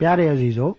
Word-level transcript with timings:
ਪਿਆਰੇ 0.00 0.32
ਅਜ਼ੀਜ਼ੋ, 0.32 0.76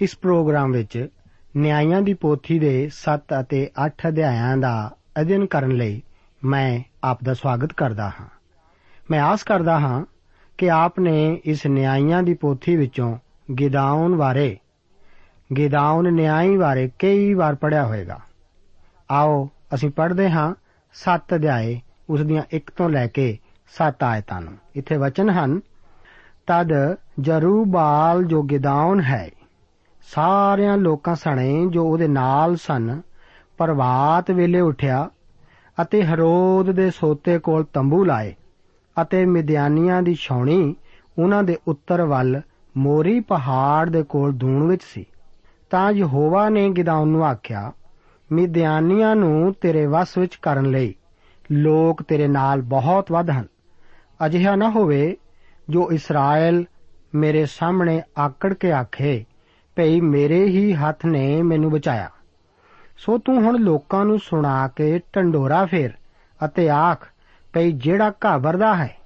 ਇਸ 0.00 0.16
ਪ੍ਰੋਗਰਾਮ 0.16 0.72
ਵਿੱਚ 0.72 1.08
ਨਿਆਂਇਆਂ 1.56 2.02
ਦੀ 2.02 2.14
ਪੋਥੀ 2.14 2.58
ਦੇ 2.58 2.88
7 2.92 3.40
ਅਤੇ 3.40 3.70
8 3.86 4.08
ਅਧਿਆਇਆਂ 4.08 4.56
ਦਾ 4.56 4.96
ਅਧਿਐਨ 5.20 5.46
ਕਰਨ 5.46 5.70
ਲਈ 5.70 6.02
ਮੈਂ 6.44 6.80
ਆਪ 7.04 7.24
ਦਾ 7.24 7.34
ਸਵਾਗਤ 7.34 7.72
ਕਰਦਾ 7.72 8.08
ਹਾਂ। 8.08 8.26
ਮੈਂ 9.10 9.20
ਆਸ 9.20 9.42
ਕਰਦਾ 9.42 9.78
ਹਾਂ 9.80 10.04
ਕਿ 10.58 10.70
ਆਪ 10.70 11.00
ਨੇ 11.00 11.40
ਇਸ 11.44 11.66
ਨਿਆਂਇਆਂ 11.66 12.22
ਦੀ 12.22 12.34
ਪੋਥੀ 12.34 12.76
ਵਿੱਚੋਂ 12.76 13.18
ਗਿਦਾਉਨ 13.58 14.16
ਬਾਰੇ 14.16 14.58
ਗਿਦਾਉਨ 15.56 16.12
ਨਿਆਂਈ 16.14 16.56
ਬਾਰੇ 16.56 16.90
ਕਈ 16.98 17.34
ਵਾਰ 17.34 17.54
ਪੜਿਆ 17.54 17.86
ਹੋਵੇਗਾ। 17.86 18.20
ਆਓ 19.10 19.48
ਅਸੀਂ 19.74 19.90
ਪੜ੍ਹਦੇ 19.90 20.30
ਹਾਂ 20.30 20.54
7 20.92 21.34
ਅਧਿਆਏ, 21.34 21.80
ਉਸ 22.10 22.20
ਦੀਆਂ 22.20 22.42
1 22.52 22.70
ਤੋਂ 22.76 22.88
ਲੈ 22.88 23.06
ਕੇ 23.06 23.38
7 23.78 24.04
ਆਇਤਾਂ 24.04 24.40
ਨੂੰ। 24.40 24.56
ਇੱਥੇ 24.74 24.96
ਵਚਨ 24.96 25.30
ਹਨ 25.30 25.60
ਤਦ 26.50 26.96
ਜਰੂਬਾਲ 27.20 28.24
ਜੋ 28.24 28.42
ਗਿਦਾਉਨ 28.42 29.00
ਹੈ, 29.00 29.30
ਸਾਰਿਆਂ 30.02 30.76
ਲੋਕਾਂ 30.76 31.14
ਸਣੇ 31.14 31.66
ਜੋ 31.66 31.84
ਉਹਦੇ 31.84 32.08
ਨਾਲ 32.08 32.56
ਸਨ, 32.56 33.00
ਪ੍ਰਭਾਤ 33.58 34.30
ਵੇਲੇ 34.30 34.60
ਉਠਿਆ 34.60 35.08
ਅਤੇ 35.82 36.02
ਹਰੋਦ 36.02 36.70
ਦੇ 36.70 36.90
ਸੋਤੇ 36.90 37.38
ਕੋਲ 37.38 37.64
ਤੰਬੂ 37.64 38.04
ਲਾਏ 38.04 38.34
ਅਤੇ 39.02 39.24
ਮਿਦਿਆਨੀਆਂ 39.24 40.02
ਦੀ 40.02 40.14
ਛਾਉਣੀ 40.14 40.74
ਉਹਨਾਂ 41.18 41.42
ਦੇ 41.42 41.58
ਉੱਤਰ 41.68 42.02
ਵੱਲ 42.02 42.40
ਮੋਰੀ 42.76 43.20
ਪਹਾੜ 43.20 43.88
ਦੇ 43.90 44.02
ਕੋਲ 44.02 44.32
ਦੂਣ 44.32 44.66
ਵਿੱਚ 44.66 44.82
ਸੀ। 44.82 45.06
ਤਾਂ 45.70 45.92
ਯਹੋਵਾ 45.92 46.48
ਨੇ 46.48 46.68
ਗਿਦਾਉਨ 46.70 47.08
ਨੂੰ 47.08 47.24
ਆਖਿਆ, 47.26 47.72
ਮਿਦਿਆਨੀਆਂ 48.32 49.16
ਨੂੰ 49.16 49.54
ਤੇਰੇ 49.60 49.86
ਵਸ 49.86 50.18
ਵਿੱਚ 50.18 50.36
ਕਰਨ 50.36 50.70
ਲਈ 50.70 50.94
ਲੋਕ 51.52 52.02
ਤੇਰੇ 52.02 52.28
ਨਾਲ 52.28 52.62
ਬਹੁਤ 52.62 53.12
ਵੱਧ 53.12 53.30
ਹਨ। 53.30 53.46
ਅਜਿਹਾ 54.26 54.56
ਨਾ 54.56 54.70
ਹੋਵੇ 54.70 55.16
ਜੋ 55.70 55.92
ਇਸਰਾਇਲ 55.92 56.64
ਮੇਰੇ 57.14 57.46
ਸਾਹਮਣੇ 57.46 58.02
ਆਕੜ 58.18 58.54
ਕੇ 58.54 58.72
ਆਖੇ, 58.72 59.24
ਭਈ 59.76 60.00
ਮੇਰੇ 60.00 60.44
ਹੀ 60.44 60.72
ਹੱਥ 60.72 61.06
ਨੇ 61.06 61.42
ਮੈਨੂੰ 61.42 61.70
ਬਚਾਇਆ। 61.70 62.10
ਸੋ 62.96 63.18
ਤੂੰ 63.18 63.42
ਹੁਣ 63.42 63.58
ਲੋਕਾਂ 63.58 64.04
ਨੂੰ 64.04 64.18
ਸੁਣਾ 64.18 64.68
ਕੇ 64.68 65.00
ਢੰਡੋਰਾ 65.16 65.66
ਫੇਰ 65.66 65.90
ਅਤੇ 66.44 66.70
ਆਖ, 66.70 67.08
ਭਈ 67.52 67.72
ਜਿਹੜਾ 67.72 68.12
ਘਾਬਰਦਾ 68.24 68.74
ਹੈ 68.74 68.96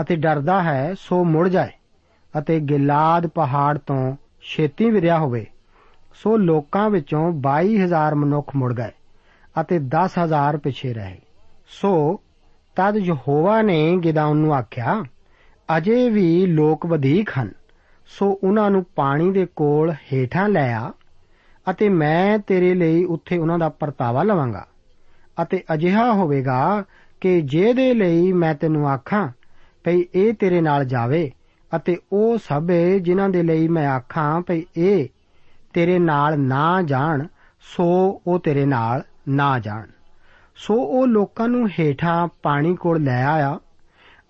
ਅਤੇ 0.00 0.16
ਡਰਦਾ 0.16 0.62
ਹੈ, 0.62 0.94
ਸੋ 0.98 1.24
ਮੁੜ 1.24 1.48
ਜਾਏ 1.48 1.70
ਅਤੇ 2.38 2.60
ਗਿਲਾਦ 2.60 3.26
ਪਹਾੜ 3.26 3.78
ਤੋਂ 3.78 4.16
ਛੇਤੀ 4.42 4.90
ਵਿਰਿਆ 4.90 5.18
ਹੋਵੇ। 5.18 5.46
ਸੋ 6.14 6.36
ਲੋਕਾਂ 6.36 6.90
ਵਿੱਚੋਂ 6.90 7.32
22000 7.32 8.14
ਮਨੁੱਖ 8.14 8.56
ਮੁੜ 8.56 8.74
ਗਏ 8.74 8.92
ਅਤੇ 9.60 9.78
10000 9.78 10.58
ਪਿੱਛੇ 10.58 10.94
ਰਹੇ। 10.94 11.18
ਸੋ 11.66 12.20
ਤਦ 12.76 12.96
ਯਹੋਵਾ 12.96 13.62
ਨੇ 13.62 13.96
ਗਿਦਾਉਨ 13.96 14.36
ਨੂੰ 14.36 14.54
ਆਖਿਆ 14.54 15.02
ਅਜੇ 15.76 16.10
ਵੀ 16.10 16.46
ਲੋਕ 16.46 16.86
ਵਧੇਕ 16.86 17.30
ਹਨ। 17.38 17.50
ਸੋ 18.06 18.40
ਉਹਨਾਂ 18.44 18.70
ਨੂੰ 18.70 18.84
ਪਾਣੀ 18.96 19.30
ਦੇ 19.30 19.46
ਕੋਲ 19.56 19.94
ਹੇਠਾਂ 20.12 20.48
ਲੈ 20.48 20.72
ਆ 20.74 20.92
ਅਤੇ 21.70 21.88
ਮੈਂ 21.88 22.38
ਤੇਰੇ 22.38 22.74
ਲਈ 22.74 23.04
ਉੱਥੇ 23.04 23.38
ਉਹਨਾਂ 23.38 23.58
ਦਾ 23.58 23.68
ਪਰਤਾਵਾ 23.68 24.22
ਲਵਾਂਗਾ। 24.22 24.66
ਅਤੇ 25.42 25.62
ਅਜਿਹਾ 25.74 26.12
ਹੋਵੇਗਾ 26.12 26.84
ਕਿ 27.20 27.40
ਜਿਹਦੇ 27.40 27.94
ਲਈ 27.94 28.32
ਮੈਂ 28.32 28.54
ਤੈਨੂੰ 28.54 28.88
ਆਖਾਂ, 28.88 29.28
ਭਈ 29.84 30.04
ਇਹ 30.14 30.34
ਤੇਰੇ 30.34 30.60
ਨਾਲ 30.60 30.84
ਜਾਵੇ 30.84 31.32
ਅਤੇ 31.76 31.96
ਉਹ 32.12 32.38
ਸਭ 32.38 32.70
ਜਿਨ੍ਹਾਂ 33.00 33.28
ਦੇ 33.28 33.42
ਲਈ 33.42 33.68
ਮੈਂ 33.68 33.88
ਆਖਾਂ, 33.88 34.40
ਭਈ 34.40 34.62
ਇਹ 34.76 35.08
ਤੇਰੇ 35.72 35.98
ਨਾਲ 35.98 36.40
ਨਾ 36.40 36.82
ਜਾਣ, 36.82 37.26
ਸੋ 37.60 38.20
ਉਹ 38.26 38.38
ਤੇਰੇ 38.38 38.64
ਨਾਲ 38.66 39.02
ਨਾ 39.28 39.58
ਜਾਣ। 39.58 39.86
ਸੋ 40.56 40.74
ਉਹ 40.74 41.06
ਲੋਕਾਂ 41.06 41.48
ਨੂੰ 41.48 41.68
ਹੇਠਾਂ 41.68 42.28
ਪਾਣੀ 42.42 42.76
ਕੋਲ 42.76 43.02
ਲੈ 43.02 43.24
ਆਇਆ 43.24 43.58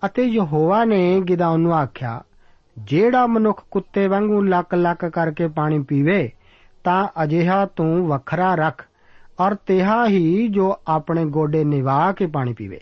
ਅਤੇ 0.05 0.23
ਯਹੋਵਾ 0.23 0.85
ਨੇ 0.85 1.21
ਗਿਦਾਉਨ 1.21 1.59
ਨੂੰ 1.59 1.75
ਆਖਿਆ, 1.75 2.23
ਜਿਹੜਾ 2.77 3.27
ਮਨੁੱਖ 3.27 3.63
ਕੁੱਤੇ 3.71 4.07
ਵਾਂਗੂ 4.07 4.41
ਲੱਕ 4.41 4.75
ਲੱਕ 4.75 5.05
ਕਰਕੇ 5.05 5.47
ਪਾਣੀ 5.47 5.79
ਪੀਵੇ, 5.79 6.31
ਤਾਂ 6.83 7.07
ਅਜਿਹਾ 7.23 7.65
ਤੂੰ 7.65 8.07
ਵੱਖਰਾ 8.07 8.55
ਰੱਖ 8.55 8.85
ਔਰ 9.39 9.55
ਤਿਹਾ 9.55 10.07
ਹੀ 10.07 10.47
ਜੋ 10.47 10.79
ਆਪਣੇ 10.87 11.25
ਗੋਡੇ 11.25 11.63
ਨਿਵਾ 11.63 12.11
ਕੇ 12.11 12.27
ਪਾਣੀ 12.27 12.53
ਪੀਵੇ। 12.53 12.81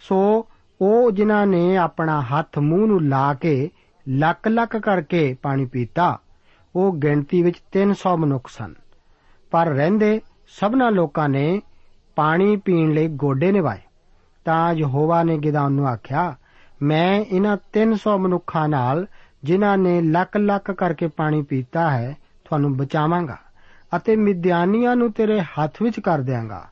ਸੋ 0.00 0.46
ਉਹ 0.80 1.10
ਜਿਨ੍ਹਾਂ 1.10 1.46
ਨੇ 1.46 1.76
ਆਪਣਾ 1.76 2.20
ਹੱਥ 2.20 2.58
ਮੂੰਹ 2.58 2.86
ਨੂੰ 2.86 3.04
ਲਾ 3.04 3.34
ਕੇ 3.34 3.70
ਲੱਕ 4.08 4.48
ਲੱਕ 4.48 4.76
ਕਰਕੇ 4.76 5.36
ਪਾਣੀ 5.42 5.66
ਪੀਤਾ, 5.66 6.18
ਉਹ 6.76 6.92
ਗਿਣਤੀ 6.92 7.42
ਵਿੱਚ 7.42 7.58
300 7.72 8.16
ਮਨੁੱਖ 8.16 8.48
ਸਨ। 8.48 8.74
ਪਰ 9.50 9.66
ਰਹਿੰਦੇ 9.66 10.20
ਸਭਨਾ 10.60 10.90
ਲੋਕਾਂ 10.90 11.28
ਨੇ 11.28 11.62
ਪਾਣੀ 12.16 12.56
ਪੀਣ 12.56 12.92
ਲਈ 12.92 13.08
ਗੋਡੇ 13.08 13.52
ਨਿਵਾਏ। 13.52 13.78
ਤਾਂ 14.44 14.74
ਯਹੋਵਾ 14.74 15.22
ਨੇ 15.22 15.38
ਗਿਦਾਉਨ 15.38 15.72
ਨੂੰ 15.72 15.88
ਆਖਿਆ, 15.88 16.34
ਮੈਂ 16.82 17.20
ਇਹਨਾਂ 17.20 17.56
300 17.72 18.16
ਮਨੁੱਖਾਂ 18.18 18.68
ਨਾਲ 18.68 19.06
ਜਿਨ੍ਹਾਂ 19.44 19.76
ਨੇ 19.78 20.00
ਲੱਕ 20.02 20.36
ਲੱਕ 20.36 20.70
ਕਰਕੇ 20.70 21.06
ਪਾਣੀ 21.06 21.42
ਪੀਤਾ 21.42 21.90
ਹੈ, 21.90 22.16
ਤੁਹਾਨੂੰ 22.44 22.76
ਬਚਾਵਾਂਗਾ 22.76 23.36
ਅਤੇ 23.96 24.16
ਮਿਦਿਆਨੀਆਂ 24.16 24.96
ਨੂੰ 24.96 25.12
ਤੇਰੇ 25.12 25.40
ਹੱਥ 25.40 25.82
ਵਿੱਚ 25.82 26.00
ਕਰ 26.00 26.18
ਦਿਆਂਗਾ 26.18 26.62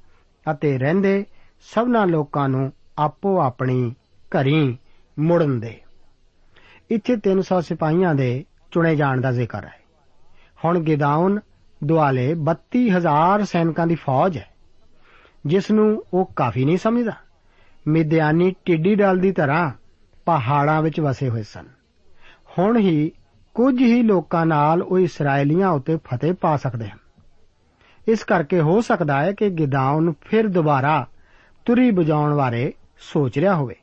ਅਤੇ 0.47 0.79
ਰਹਿੰਦੇ 0.79 1.25
ਸਭਨਾ 1.75 2.05
ਲੋਕਾਂ 2.05 2.49
ਨੂੰ 2.49 2.73
ਆਪੋ 2.99 3.41
ਆਪਣੀ 3.41 3.95
ਘਰੀ 4.33 4.79
ਮੁੜਨ 5.19 5.61
ਦੇ। 5.61 5.81
ਇੱਥੇ 6.91 7.17
300 7.17 7.61
ਸਿਪਾਹੀਆਂ 7.61 8.15
ਦੇ 8.15 8.45
ਚੁਣੇ 8.71 8.97
ਜਾਣ 8.97 9.21
ਦਾ 9.21 9.33
ਜ਼ਿਕਰ 9.33 9.65
ਹੈ। 9.65 9.79
ਹੁਣ 10.65 10.79
ਗਿਦਾਉਨ 10.79 11.39
ਦੁਆਲੇ 11.85 12.35
32000 12.35 13.45
ਸੈਨਿਕਾਂ 13.45 13.87
ਦੀ 13.87 13.95
ਫੌਜ 13.95 14.39
ਹੈ, 14.39 14.49
ਜਿਸ 15.47 15.71
ਨੂੰ 15.71 16.05
ਉਹ 16.15 16.31
ਕਾਫੀ 16.37 16.65
ਨਹੀਂ 16.65 16.79
ਸਮਝਦਾ। 16.79 17.13
ਮਿਦਿਆਨੀ 17.87 18.55
ਟਿੱਡੀ 18.65 18.95
ਡਲ 18.95 19.19
ਦੀ 19.19 19.33
ਤਰ੍ਹਾਂ 19.33 19.71
ਪਹਾੜਾਂ 20.25 20.83
ਵਿੱਚ 20.83 21.01
ਵਸੇ 21.01 21.29
ਹੋਏ 21.29 21.43
ਸਨ। 21.43 21.67
ਹੁਣ 22.59 22.79
ਹੀ 22.79 23.13
ਕੁਝ 23.55 23.81
ਹੀ 23.81 24.03
ਲੋਕਾਂ 24.03 24.47
ਨਾਲ 24.47 24.83
ਉਹ 24.83 24.99
ਇਸرائیਲੀਆਂ 24.99 25.69
ਉੱਤੇ 25.69 25.97
ਫਤਿਹ 25.97 26.35
ਪਾ 26.35 26.57
ਸਕਦੇ 26.57 26.89
ਹਨ। 26.89 26.99
ਇਸ 28.09 28.25
ਕਰਕੇ 28.25 28.61
ਹੋ 28.61 28.81
ਸਕਦਾ 28.81 29.23
ਹੈ 29.23 29.33
ਕਿ 29.33 29.51
ਗਿਦਾਉਨ 29.51 30.13
ਫਿਰ 30.21 30.49
ਦੁਬਾਰਾ 30.49 31.07
ਤੁਰੀ 31.65 31.91
ਬਜਾਉਣ 31.91 32.35
ਬਾਰੇ 32.35 32.73
ਸੋਚ 32.99 33.39
ਰਿਹਾ 33.39 33.55
ਹੋਵੇ। 33.55 33.77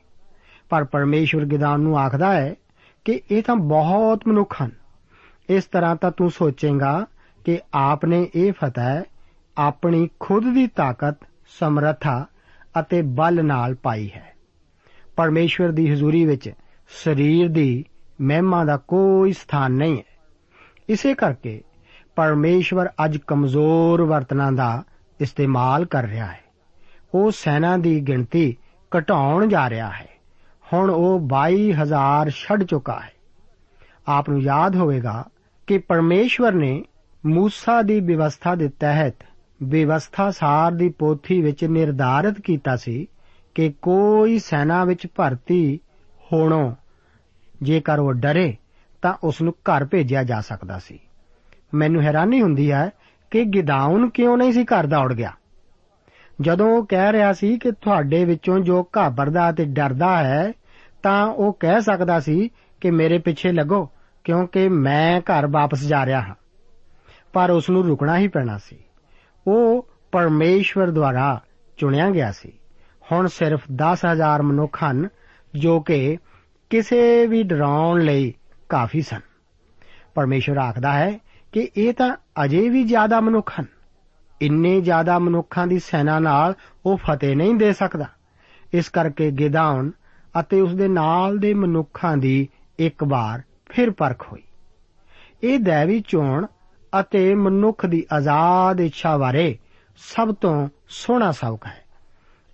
ਪਰ 0.68 0.84
ਪਰਮੇਸ਼ਵਰ 0.84 1.44
ਗਿਦਾਉਨ 1.44 1.80
ਨੂੰ 1.80 1.98
ਆਖਦਾ 1.98 2.32
ਹੈ 2.32 2.54
ਕਿ 3.04 3.20
ਇਹ 3.30 3.42
ਤਾਂ 3.42 3.56
ਬਹੁਤ 3.56 4.20
ਮਨੁੱਖ 4.28 4.62
ਹਨ। 4.62 4.70
ਇਸ 5.50 5.64
ਤਰ੍ਹਾਂ 5.64 5.96
ਤਾਂ 5.96 6.10
ਤੂੰ 6.10 6.30
ਸੋਚੇਗਾ 6.30 7.06
ਕਿ 7.44 7.58
ਆਪ 7.74 8.04
ਨੇ 8.04 8.28
ਇਹ 8.34 8.52
ਫਤਿਹ 8.52 9.02
ਆਪਣੀ 9.58 10.08
ਖੁਦ 10.20 10.54
ਦੀ 10.54 10.66
ਤਾਕਤ, 10.66 11.16
ਸਮਰੱਥਾ 11.58 12.26
ਅਤੇ 12.80 13.02
ਬਲ 13.02 13.44
ਨਾਲ 13.44 13.74
ਪਾਈ 13.74 14.10
ਹੈ। 14.14 14.36
ਪਰਮੇਸ਼ਵਰ 15.16 15.68
ਦੀ 15.68 15.92
ਹਜ਼ੂਰੀ 15.92 16.26
ਵਿੱਚ 16.26 16.52
ਸਰੀਰ 17.04 17.48
ਦੀ 17.48 17.84
ਮਹਿਮਾ 18.20 18.64
ਦਾ 18.64 18.76
ਕੋਈ 18.76 19.32
ਸਥਾਨ 19.32 19.72
ਨਹੀਂ 19.72 19.98
ਹੈ। 19.98 20.18
ਇਸੇ 20.88 21.14
ਕਰਕੇ 21.14 21.62
ਪਰਮੇਸ਼ਵਰ 22.16 22.88
ਅੱਜ 23.04 23.16
ਕਮਜ਼ੋਰ 23.16 24.02
ਵਰਤਨਾਂ 24.02 24.52
ਦਾ 24.52 24.84
ਇਸਤੇਮਾਲ 25.20 25.84
ਕਰ 25.84 26.04
ਰਿਹਾ 26.04 26.26
ਹੈ। 26.26 26.40
ਉਹ 27.14 27.30
ਸੈਨਾ 27.30 27.76
ਦੀ 27.76 28.00
ਗਿਣਤੀ 28.00 28.56
ਘਟਾਉਣ 28.98 29.48
ਜਾ 29.48 29.70
ਰਿਹਾ 29.70 29.90
ਹੈ। 29.90 30.08
ਹੁਣ 30.72 30.90
ਉਹ 30.90 31.20
22000 31.20 32.30
ਛੱਡ 32.30 32.62
ਚੁੱਕਾ 32.62 33.00
ਹੈ। 33.00 33.12
ਆਪ 34.08 34.30
ਨੂੰ 34.30 34.42
ਯਾਦ 34.42 34.76
ਹੋਵੇਗਾ 34.76 35.24
ਕਿ 35.66 35.78
ਪਰਮੇਸ਼ਵਰ 35.78 36.52
ਨੇ 36.52 36.84
ਮੂਸਾ 37.26 37.82
ਦੀ 37.82 38.00
ਵਿਵਸਥਾ 38.00 38.54
ਦੇ 38.54 38.68
ਤਹਿਤ 38.68 39.16
ਵਿਵਸਥਾ 39.62 40.30
ਸਾਰ 40.30 40.72
ਦੀ 40.72 40.88
ਪੋਥੀ 40.88 41.42
ਵਿੱਚ 41.42 41.64
ਨਿਰਧਾਰਿਤ 41.64 42.40
ਕੀਤਾ 42.40 42.76
ਸੀ 42.76 43.06
ਕਿ 43.54 43.74
ਕੋਈ 43.82 44.38
ਸੈਨਾ 44.38 44.84
ਵਿੱਚ 44.84 45.06
ਭਰਤੀ 45.14 45.80
ਹੋਣੋਂ 46.32 46.74
ਜੇਕਰ 47.62 47.98
ਉਹ 47.98 48.12
ਡਰੇ, 48.12 48.56
ਤਾਂ 49.02 49.14
ਉਸ 49.24 49.42
ਨੂੰ 49.42 49.52
ਘਰ 49.52 49.84
ਭੇਜਿਆ 49.84 50.22
ਜਾ 50.22 50.40
ਸਕਦਾ 50.40 50.78
ਸੀ। 50.78 50.98
ਮੈਨੂੰ 51.74 52.02
ਹੈਰਾਨੀ 52.02 52.42
ਹੁੰਦੀ 52.42 52.72
ਹੈ 52.72 52.90
ਕਿ 53.30 53.44
ਗਿਦਾਉਨ 53.44 54.10
ਕਿਉਂ 54.10 54.38
ਨਹੀਂ 54.38 54.52
ਸੀ 54.52 54.64
ਘਰ 54.64 54.86
ਦੌੜ 54.86 55.14
ਗਿਆ? 55.14 55.32
ਜਦੋਂ 56.40 56.66
ਉਹ 56.66 56.86
ਕਹਿ 56.86 57.12
ਰਿਹਾ 57.12 57.32
ਸੀ 57.32 57.58
ਕਿ 57.58 57.70
ਤੁਹਾਡੇ 57.70 58.24
ਵਿੱਚੋਂ 58.24 58.58
ਜੋ 58.58 58.88
ਘਾਬਰਦਾ 58.96 59.52
ਤੇ 59.52 59.64
ਡਰਦਾ 59.64 60.24
ਹੈ, 60.24 60.52
ਤਾਂ 61.02 61.26
ਉਹ 61.26 61.56
ਕਹਿ 61.60 61.80
ਸਕਦਾ 61.80 62.20
ਸੀ 62.20 62.50
ਕਿ 62.80 62.90
ਮੇਰੇ 62.90 63.18
ਪਿੱਛੇ 63.18 63.52
ਲੱਗੋ, 63.52 63.90
ਕਿਉਂਕਿ 64.24 64.68
ਮੈਂ 64.68 65.20
ਘਰ 65.20 65.46
ਵਾਪਸ 65.46 65.84
ਜਾ 65.84 66.06
ਰਿਹਾ 66.06 66.20
ਹਾਂ। 66.20 66.34
ਪਰ 67.32 67.50
ਉਸ 67.50 67.70
ਨੂੰ 67.70 67.86
ਰੁਕਣਾ 67.86 68.18
ਹੀ 68.18 68.28
ਪੈਣਾ 68.28 68.58
ਸੀ। 68.58 68.78
ਉਹ 69.46 69.88
ਪਰਮੇਸ਼ਵਰ 70.12 70.90
ਦੁਆਰਾ 70.90 71.40
ਚੁਣਿਆ 71.76 72.10
ਗਿਆ 72.10 72.32
ਸੀ। 72.32 72.52
ਹੁਣ 73.12 73.26
ਸਿਰਫ 73.26 73.62
10000 73.74 74.42
ਮਨੁੱਖ 74.42 74.84
ਹਨ 74.84 75.08
ਜੋ 75.54 75.80
ਕਿ 75.80 76.18
ਕਿਸੇ 76.70 77.26
ਵੀ 77.26 77.42
ਡਰਾਉਣ 77.42 78.00
ਲਈ 78.00 78.34
ਕਾਫੀ 78.68 79.00
ਸਨ। 79.00 79.20
ਪਰਮੇਸ਼ਵਰ 80.14 80.58
ਆਖਦਾ 80.58 80.92
ਹੈ 80.92 81.18
ਕਿ 81.52 81.70
ਇਹ 81.76 81.92
ਤਾਂ 81.92 82.16
ਅਜੇ 82.44 82.68
ਵੀ 82.68 82.84
ਜ਼ਿਆਦਾ 82.84 83.20
ਮਨੁੱਖ 83.20 83.60
ਹਨ। 83.60 83.66
ਇੰਨੇ 84.42 84.80
ਜ਼ਿਆਦਾ 84.80 85.18
ਮਨੁੱਖਾਂ 85.18 85.66
ਦੀ 85.66 85.78
ਸੈਨਾ 85.78 86.18
ਨਾਲ 86.18 86.54
ਉਹ 86.86 86.96
ਫਤਿਹ 86.96 87.36
ਨਹੀਂ 87.36 87.54
ਦੇ 87.54 87.72
ਸਕਦਾ। 87.72 88.04
ਇਸ 88.72 88.88
ਕਰਕੇ 88.88 89.30
ਗਿਦਾਉਨ 89.30 89.90
ਅਤੇ 90.40 90.60
ਉਸ 90.60 90.74
ਦੇ 90.74 90.88
ਨਾਲ 90.88 91.38
ਦੇ 91.38 91.54
ਮਨੁੱਖਾਂ 91.54 92.16
ਦੀ 92.16 92.48
ਇੱਕ 92.78 93.04
ਵਾਰ 93.04 93.42
ਫਿਰ 93.68 93.90
ਪਰਖ 93.90 94.32
ਹੋਈ। 94.32 94.42
ਇਹ 95.42 95.58
ਦੇਵੀ 95.58 96.04
ਚੋਣ 96.08 96.46
ਅਤੇ 97.00 97.34
ਮਨੁੱਖ 97.34 97.86
ਦੀ 97.86 98.06
ਆਜ਼ਾਦ 98.12 98.80
ਇੱਛਾ 98.80 99.16
ਬਾਰੇ 99.16 99.58
ਸਭ 99.96 100.34
ਤੋਂ 100.34 100.68
ਸੋਹਣਾ 100.88 101.32
ਸਬਕ 101.32 101.66
ਹੈ। 101.66 101.84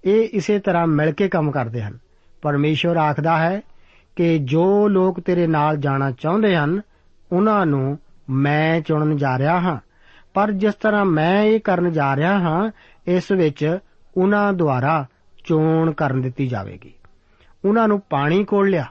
ਇਹ 0.04 0.28
ਇਸੇ 0.32 0.58
ਤਰ੍ਹਾਂ 0.58 0.86
ਮਿਲ 0.86 1.12
ਕੇ 1.12 1.28
ਕੰਮ 1.28 1.50
ਕਰਦੇ 1.50 1.82
ਹਨ। 1.82 1.98
ਪਰਮੇਸ਼ਵਰ 2.42 2.96
ਆਖਦਾ 2.96 3.38
ਹੈ 3.38 3.60
ਕਿ 4.16 4.38
ਜੋ 4.38 4.88
ਲੋਕ 4.88 5.20
ਤੇਰੇ 5.20 5.46
ਨਾਲ 5.46 5.76
ਜਾਣਾ 5.76 6.10
ਚਾਹੁੰਦੇ 6.10 6.56
ਹਨ, 6.56 6.80
ਉਹਨਾਂ 7.32 7.66
ਨੂੰ 7.66 7.98
ਮੈਂ 8.30 8.80
ਚੁਣਨ 8.80 9.16
ਜਾ 9.16 9.38
ਰਿਹਾ 9.38 9.60
ਹਾਂ। 9.60 9.78
ਪਰ 10.34 10.52
ਜਿਸ 10.52 10.74
ਤਰ੍ਹਾਂ 10.74 11.04
ਮੈਂ 11.04 11.42
ਇਹ 11.42 11.60
ਕਰਨ 11.60 11.92
ਜਾ 11.92 12.16
ਰਿਹਾ 12.16 12.38
ਹਾਂ, 12.38 12.70
ਇਸ 13.06 13.30
ਵਿੱਚ 13.30 13.78
ਉਹਨਾਂ 14.16 14.52
ਦੁਆਰਾ 14.52 15.06
ਚੋਣ 15.44 15.92
ਕਰਨ 15.92 16.22
ਦਿੱਤੀ 16.22 16.46
ਜਾਵੇਗੀ। 16.46 16.92
ਉਹਨਾਂ 17.64 17.88
ਨੂੰ 17.88 18.00
ਪਾਣੀ 18.00 18.44
ਕੋਲ 18.44 18.70
ਲਿਆ। 18.70 18.86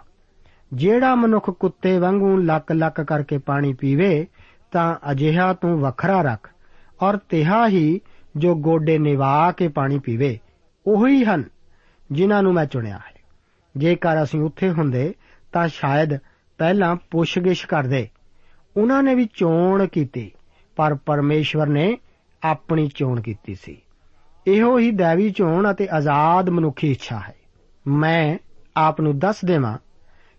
ਜਿਹੜਾ 0.73 1.15
ਮਨੁੱਖ 1.15 1.49
ਕੁੱਤੇ 1.49 1.97
ਵਾਂਗੂ 1.97 2.37
ਲੱਕ 2.37 2.71
ਲੱਕ 2.71 3.01
ਕਰਕੇ 3.01 3.37
ਪਾਣੀ 3.37 3.73
ਪੀਵੇ 3.73 4.27
ਤਾਂ 4.71 5.11
ਅਜਿਹਾ 5.11 5.53
ਤੂੰ 5.53 5.79
ਵੱਖਰਾ 5.79 6.21
ਰੱਖ, 6.21 6.49
ਔਰ 7.01 7.17
ਤਿਹਾ 7.17 7.67
ਹੀ 7.67 8.01
ਜੋ 8.37 8.55
ਗੋਡੇ 8.55 8.97
ਨਿਵਾ 8.97 9.51
ਕੇ 9.51 9.67
ਪਾਣੀ 9.67 9.99
ਪੀਵੇ, 9.99 10.39
ਉਹੀ 10.87 11.23
ਹਨ 11.25 11.43
ਜਿਨ੍ਹਾਂ 12.11 12.43
ਨੂੰ 12.43 12.53
ਮੈਂ 12.53 12.65
ਚੁਣਿਆ 12.65 12.97
ਹੈ। 12.97 13.21
ਜੇਕਰ 13.77 14.23
ਅਸੀਂ 14.23 14.41
ਉੱਥੇ 14.41 14.69
ਹੁੰਦੇ 14.69 15.13
ਤਾਂ 15.53 15.67
ਸ਼ਾਇਦ 15.67 16.17
ਪਹਿਲਾਂ 16.57 16.95
ਪੁੱਛਗਿਛ 16.95 17.65
ਕਰਦੇ। 17.65 18.07
ਉਹਨਾਂ 18.77 19.03
ਨੇ 19.03 19.15
ਵੀ 19.15 19.29
ਚੋਣ 19.33 19.87
ਕੀਤੀ, 19.87 20.31
ਪਰ 20.75 20.95
ਪਰਮੇਸ਼ਵਰ 20.95 21.67
ਨੇ 21.67 21.97
ਆਪਣੀ 22.43 22.89
ਚੋਣ 22.95 23.21
ਕੀਤੀ 23.21 23.55
ਸੀ। 23.55 23.81
ਇਹੋ 24.47 24.79
ਹੀ 24.79 24.91
ਦੇਵੀ 24.91 25.31
ਚੋਣ 25.31 25.71
ਅਤੇ 25.71 25.87
ਆਜ਼ਾਦ 25.91 26.49
ਮਨੁੱਖੀ 26.49 26.91
ਇੱਛਾ 26.91 27.19
ਹੈ। 27.19 27.35
ਮੈਂ 27.87 28.37
ਆਪ 28.77 29.01
ਨੂੰ 29.01 29.19
ਦੱਸ 29.19 29.45
ਦੇਵਾਂ 29.45 29.77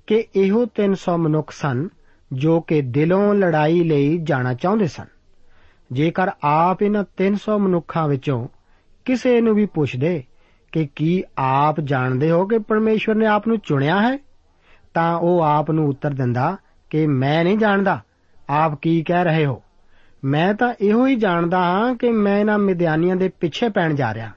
ਕਿ 0.06 0.26
ਇਹੋ 0.36 0.66
300 0.66 1.16
ਮਨੁੱਖ 1.16 1.50
ਸਨ 1.50 1.88
ਜੋ 2.32 2.60
ਕਿ 2.60 2.82
ਦਿਲੋਂ 2.82 3.34
ਲੜਾਈ 3.34 3.84
ਲਈ 3.84 4.18
ਜਾਣਾ 4.18 4.54
ਚਾਹੁੰਦੇ 4.54 4.86
ਸਨ। 4.86 5.04
ਜੇਕਰ 5.92 6.30
ਆਪ 6.42 6.82
ਇਹਨਾਂ 6.82 7.04
300 7.16 7.58
ਮਨੁੱਖਾਂ 7.58 8.08
ਵਿੱਚੋਂ 8.08 8.48
ਕਿਸੇ 9.04 9.40
ਨੂੰ 9.40 9.54
ਵੀ 9.54 9.66
ਪੁੱਛਦੇ 9.66 10.24
ਕਿ 10.72 10.88
ਕੀ 10.96 11.24
ਆਪ 11.38 11.80
ਜਾਣਦੇ 11.80 12.30
ਹੋ 12.30 12.46
ਕਿ 12.46 12.58
ਪਰਮੇਸ਼ਵਰ 12.58 13.14
ਨੇ 13.14 13.26
ਆਪ 13.26 13.48
ਨੂੰ 13.48 13.58
ਚੁਣਿਆ 13.58 14.00
ਹੈ, 14.00 14.18
ਤਾਂ 14.94 15.18
ਉਹ 15.18 15.40
ਆਪ 15.40 15.70
ਨੂੰ 15.70 15.88
ਉੱਤਰ 15.88 16.10
ਦਿੰਦਾ 16.10 16.56
ਕਿ 16.90 17.06
ਮੈਂ 17.06 17.44
ਨਹੀਂ 17.44 17.58
ਜਾਣਦਾ। 17.58 18.02
ਆਪ 18.50 18.78
ਕੀ 18.82 19.02
ਕਹਿ 19.02 19.24
ਰਹੇ 19.24 19.46
ਹੋ? 19.46 19.62
ਮੈਂ 20.24 20.54
ਤਾਂ 20.54 20.74
ਇਹੋ 20.80 21.06
ਹੀ 21.06 21.16
ਜਾਣਦਾ 21.16 21.58
ਹਾਂ 21.58 21.94
ਕਿ 21.94 22.10
ਮੈਂ 22.10 22.38
ਇਹਨਾਂ 22.38 22.58
ਮਿਦਿਆਨੀਆਂ 22.58 23.16
ਦੇ 23.16 23.28
ਪਿੱਛੇ 23.28 23.68
ਪੈਣ 23.68 23.94
ਜਾ 23.94 24.14
ਰਿਹਾ। 24.14 24.30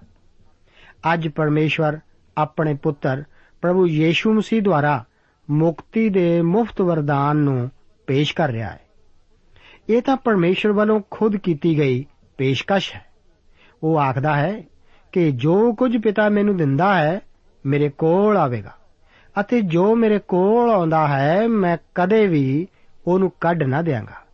ਅੱਜ 1.14 1.28
ਪਰਮੇਸ਼ਵਰ 1.28 2.00
ਆਪਣੇ 2.38 2.74
ਪੁੱਤਰ 2.74 3.24
ਪ੍ਰਭੂ 3.62 3.88
ਯੀਸ਼ੂ 3.88 4.34
ਮਸੀਹ 4.34 4.62
ਦੁਆਰਾ 4.62 5.06
ਮੁਕਤੀ 5.50 6.10
ਦੇ 6.10 6.42
ਮੁਫਤ 6.42 6.82
ਵਰਦਾਨ 6.82 7.38
ਨੂੰ 7.38 7.72
ਪੇਸ਼ 8.08 8.36
ਕਰ 8.36 8.50
ਰਿਹਾ 8.50 8.70
ਹੈ। 8.70 8.80
ਇਹ 9.90 10.02
ਤਾਂ 10.02 10.18
ਪਰਮੇਸ਼ਵਰ 10.18 10.74
ਵੱਲੋਂ 10.74 11.02
ਖੁਦ 11.12 11.36
ਕੀਤੀ 11.36 11.80
ਗਈ 11.80 12.06
ਪੇਸ਼ਕਸ਼ 12.38 12.96
ਹੈ। 12.96 13.06
ਉਹ 13.84 14.00
ਆਖਦਾ 14.00 14.36
ਹੈ 14.36 14.64
ਕਿ 15.12 15.32
ਜੋ 15.32 15.74
ਕੁਝ 15.74 15.98
ਪਿਤਾ 15.98 16.30
ਮੈਨੂੰ 16.30 16.58
ਦਿੰਦਾ 16.58 16.96
ਹੈ, 16.96 17.20
ਮੇਰੇ 17.66 17.90
ਕੋਲ 17.90 18.38
ਆਵੇਗਾ 18.38 18.72
ਅਤੇ 19.40 19.62
ਜੋ 19.62 19.96
ਮੇਰੇ 19.96 20.20
ਕੋਲ 20.20 20.72
ਆਉਂਦਾ 20.72 21.08
ਹੈ, 21.08 21.48
ਮੈਂ 21.48 21.78
ਕਦੇ 21.96 22.28
ਵੀ 22.28 22.68
ਉਹਨੂੰ 23.08 23.32
ਕੱਢ 23.42 23.64
ਨਾ 23.64 23.82
ਦਿਆਂਗਾ। 23.82 24.26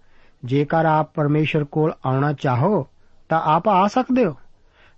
ਜੇਕਰ 0.45 0.85
ਆਪ 0.85 1.13
ਪਰਮੇਸ਼ਰ 1.13 1.63
ਕੋਲ 1.63 1.93
ਆਉਣਾ 2.05 2.33
ਚਾਹੋ, 2.33 2.87
ਤਾਂ 3.29 3.41
ਆਪ 3.41 3.67
ਆ 3.67 3.87
ਸਕਦੇ 3.87 4.25
ਹੋ। 4.25 4.35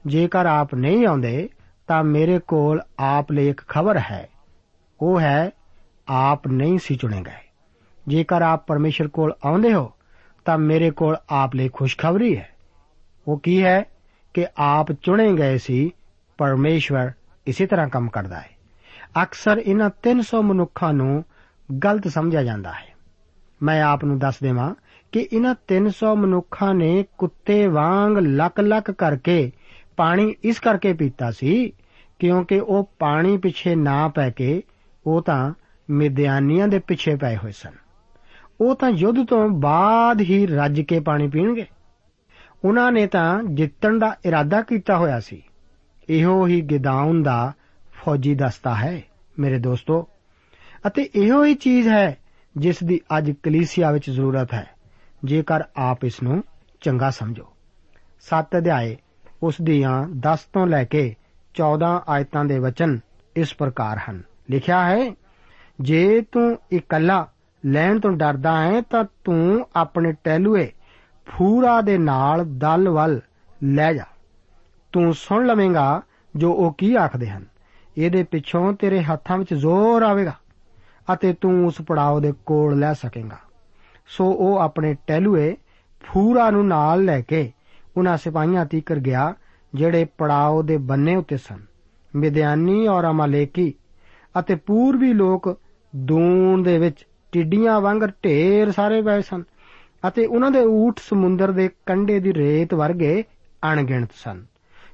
ਜੇਕਰ 0.05 0.45
ਆਪ 0.45 0.75
ਨਹੀਂ 0.75 1.07
ਆਉਂਦੇ, 1.07 1.49
ਤਾਂ 1.87 2.03
ਮੇਰੇ 2.03 2.39
ਕੋਲ 2.39 2.81
ਆਪ 2.99 3.31
ਲਈ 3.31 3.49
ਇੱਕ 3.49 3.61
ਖਬਰ 3.67 3.97
ਹੈ। 3.97 4.29
ਉਹ 5.01 5.19
ਹੈ, 5.19 5.51
ਆਪ 6.07 6.47
ਨਹੀਂ 6.47 6.79
ਸੀ 6.79 6.95
ਚੁਣੇ 6.95 7.21
ਗਏ। 7.21 7.42
ਜੇਕਰ 8.07 8.41
ਆਪ 8.41 8.67
ਪਰਮੇਸ਼ਰ 8.67 9.07
ਕੋਲ 9.07 9.33
ਆਉਂਦੇ 9.45 9.73
ਹੋ, 9.73 9.93
ਤਾਂ 10.45 10.57
ਮੇਰੇ 10.57 10.91
ਕੋਲ 10.91 11.17
ਆਪ 11.29 11.55
ਲਈ 11.55 11.69
ਖੁਸ਼ਖਬਰੀ 11.73 12.37
ਹੈ। 12.37 12.49
ਉਹ 13.27 13.39
ਕੀ 13.39 13.63
ਹੈ 13.63 13.85
ਕਿ 14.33 14.47
ਆਪ 14.57 14.91
ਚੁਣੇ 14.91 15.33
ਗਏ 15.33 15.57
ਸੀ, 15.57 15.91
ਪਰਮੇਸ਼ਵਰ 16.37 17.11
ਇਸੇ 17.47 17.65
ਤਰ੍ਹਾਂ 17.65 17.89
ਕੰਮ 17.89 18.09
ਕਰਦਾ 18.09 18.39
ਹੈ। 18.39 18.49
ਅਕਸਰ 19.23 19.57
ਇਹਨਾਂ 19.57 19.89
300 20.03 20.41
ਮਨੁੱਖਾਂ 20.41 20.93
ਨੂੰ 20.93 21.25
ਗਲਤ 21.83 22.07
ਸਮਝਿਆ 22.07 22.43
ਜਾਂਦਾ 22.43 22.71
ਹੈ। 22.71 22.93
ਮੈਂ 23.63 23.83
ਆਪ 23.83 24.05
ਨੂੰ 24.05 24.19
ਦੱਸ 24.19 24.39
ਦੇਵਾਂ 24.43 24.75
ਕਿ 25.11 25.27
ਇਹਨਾਂ 25.33 25.55
300 25.67 26.15
ਮਨੁੱਖਾਂ 26.15 26.73
ਨੇ 26.73 27.05
ਕੁੱਤੇ 27.17 27.67
ਵਾਂਗ 27.67 28.17
ਲੱਕ-ਲੱਕ 28.17 28.91
ਕਰਕੇ 28.91 29.51
ਪਾਣੀ 29.97 30.35
ਇਸ 30.43 30.59
ਕਰਕੇ 30.59 30.93
ਪੀਤਾ 30.93 31.31
ਸੀ, 31.31 31.73
ਕਿਉਂਕਿ 32.19 32.59
ਉਹ 32.59 32.91
ਪਾਣੀ 32.99 33.37
ਪਿੱਛੇ 33.37 33.75
ਨਾ 33.75 34.07
ਪੈ 34.07 34.29
ਕੇ, 34.29 34.63
ਉਹ 35.07 35.21
ਤਾਂ 35.21 35.53
ਮਿਦਿਆਨੀਆਂ 35.89 36.67
ਦੇ 36.67 36.79
ਪਿੱਛੇ 36.79 37.15
ਪਏ 37.15 37.35
ਹੋਏ 37.35 37.51
ਸਨ। 37.51 37.82
ਉਹ 38.61 38.75
ਤਾਂ 38.75 38.89
ਯੁੱਧ 38.89 39.27
ਤੋਂ 39.27 39.49
ਬਾਅਦ 39.49 40.21
ਹੀ 40.21 40.45
ਰੱਜ 40.45 40.81
ਕੇ 40.81 40.99
ਪਾਣੀ 40.99 41.27
ਪੀਣਗੇ। 41.27 41.65
ਉਹਨਾਂ 42.65 42.91
ਨੇ 42.91 43.07
ਤਾਂ 43.07 43.43
ਜਿੱਤਣ 43.43 43.99
ਦਾ 43.99 44.15
ਇਰਾਦਾ 44.25 44.61
ਕੀਤਾ 44.61 44.97
ਹੋਇਆ 44.97 45.19
ਸੀ। 45.19 45.43
ਇਹੋ 46.09 46.47
ਹੀ 46.47 46.61
ਗਿਦਾਉਨ 46.61 47.23
ਦਾ 47.23 47.53
ਫੌਜੀ 47.93 48.35
ਦਸਤਾ 48.35 48.75
ਹੈ, 48.75 49.01
ਮੇਰੇ 49.39 49.59
ਦੋਸਤੋ। 49.59 50.07
ਅਤੇ 50.87 51.09
ਇਹੋ 51.15 51.43
ਹੀ 51.43 51.55
ਚੀਜ਼ 51.55 51.87
ਹੈ 51.87 52.17
ਜਿਸ 52.57 52.83
ਦੀ 52.83 53.01
ਅੱਜ 53.17 53.31
ਕਲੀਸਿਆ 53.31 53.91
ਵਿੱਚ 53.91 54.09
ਜ਼ਰੂਰਤ 54.09 54.53
ਹੈ। 54.53 54.69
ਜੇਕਰ 55.23 55.63
ਆਪ 55.75 56.05
ਇਸ 56.05 56.23
ਨੂੰ 56.23 56.43
ਚੰਗਾ 56.81 57.09
ਸਮਝੋ। 57.09 57.53
7 58.19 58.57
ਅਧਿਆਏ, 58.57 58.97
ਉਸ 59.43 59.55
ਦੀਆਂ 59.63 60.07
10 60.07 60.39
ਤੋਂ 60.53 60.67
ਲੈ 60.67 60.83
ਕੇ 60.83 61.15
14 61.53 62.03
ਆਇਤਾਂ 62.09 62.45
ਦੇ 62.45 62.59
ਵਚਨ 62.59 62.99
ਇਸ 63.35 63.53
ਪ੍ਰਕਾਰ 63.53 63.99
ਹਨ। 64.09 64.23
ਲਿਖਿਆ 64.51 64.89
ਹੈ, 64.89 65.15
ਜੇ 65.81 66.21
ਤੂੰ 66.31 66.57
ਇਕੱਲਾ 66.71 67.32
ਲੈਣ 67.65 67.99
ਤੋਂ 67.99 68.11
ਡਰਦਾ 68.11 68.61
ਹੈ 68.61 68.81
ਤਾਂ 68.81 69.05
ਤੂੰ 69.23 69.67
ਆਪਣੇ 69.75 70.13
ਟੈਲੂਏ 70.23 70.71
ਫੂਰਾ 71.27 71.81
ਦੇ 71.81 71.97
ਨਾਲ 71.97 72.45
ਦਲ 72.45 72.89
ਵੱਲ 72.89 73.21
ਲੈ 73.63 73.93
ਜਾ। 73.93 74.05
ਤੂੰ 74.93 75.13
ਸੁਣ 75.13 75.45
ਲਵੇਂਗਾ 75.45 76.01
ਜੋ 76.35 76.51
ਉਹ 76.53 76.73
ਕੀ 76.77 76.95
ਆਖਦੇ 76.95 77.29
ਹਨ। 77.29 77.45
ਇਹਦੇ 77.97 78.23
ਪਿੱਛੋਂ 78.23 78.73
ਤੇਰੇ 78.73 79.03
ਹੱਥਾਂ 79.03 79.37
ਵਿੱਚ 79.37 79.53
ਜ਼ੋਰ 79.53 80.03
ਆਵੇਗਾ 80.03 80.33
ਅਤੇ 81.13 81.33
ਤੂੰ 81.33 81.65
ਉਸ 81.67 81.81
ਪੜਾਅ 81.87 82.19
ਦੇ 82.19 82.33
ਕੋਲ 82.45 82.79
ਲੈ 82.79 82.93
ਸਕੇਗਾ। 82.93 83.37
ਸੋ 84.07 84.31
ਉਹ 84.31 84.57
ਆਪਣੇ 84.57 84.95
ਟੈਲੂਏ 85.07 85.55
ਫੂਰਾ 86.03 86.49
ਨੂੰ 86.49 86.67
ਨਾਲ 86.67 87.03
ਲੈ 87.05 87.21
ਕੇ 87.21 87.51
ਉਹਨਾਂ 87.97 88.17
ਸਿਪਾਹੀਆਂ 88.17 88.65
ਤੀਕਰ 88.65 88.95
ਗਿਆ 88.95 89.33
ਜਿਹੜੇ 89.75 90.05
ਪੜਾਅ 90.05 90.61
ਦੇ 90.61 90.77
ਬੰਨੇ 90.77 91.15
ਉੱਤੇ 91.15 91.37
ਸਨ। 91.37 91.59
ਮਿਦਿਆਨੀ 92.15 92.87
ਔਰ 92.87 93.09
ਅਮਾਲੇਕੀ 93.09 93.73
ਅਤੇ 94.39 94.55
ਪੂਰਬੀ 94.55 95.13
ਲੋਕ 95.13 95.59
ਦੂਨ 95.95 96.63
ਦੇ 96.63 96.77
ਵਿੱਚ 96.77 97.07
ਟਿੱਡੀਆਂ 97.33 97.81
ਵਾਂਗ 97.81 98.03
ਢੇਰ 98.23 98.71
ਸਾਰੇ 98.71 99.01
ਪਏ 99.01 99.21
ਸਨ 99.21 99.43
ਅਤੇ 100.07 100.25
ਉਹਨਾਂ 100.25 100.51
ਦੇ 100.51 100.59
ਊਠ 100.59 100.99
ਸਮੁੰਦਰ 100.99 101.51
ਦੇ 101.51 101.69
ਕੰਢੇ 101.85 102.19
ਦੀ 102.19 102.33
ਰੇਤ 102.33 102.73
ਵਰਗੇ 102.73 103.23
ਅਣਗਿਣਤ 103.71 104.09
ਸਨ। 104.15 104.45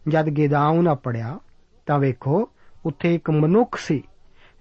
ਜਦ 0.07 0.29
ਗਿਦਾਉਨ 0.29 0.95
ਪੜਿਆ 0.95 1.39
ਤਾਂ 1.85 1.99
ਵੇਖੋ, 1.99 2.49
ਉੱਥੇ 2.85 3.15
ਇੱਕ 3.15 3.29
ਮਨੁੱਖ 3.29 3.77
ਸੀ, 3.77 4.03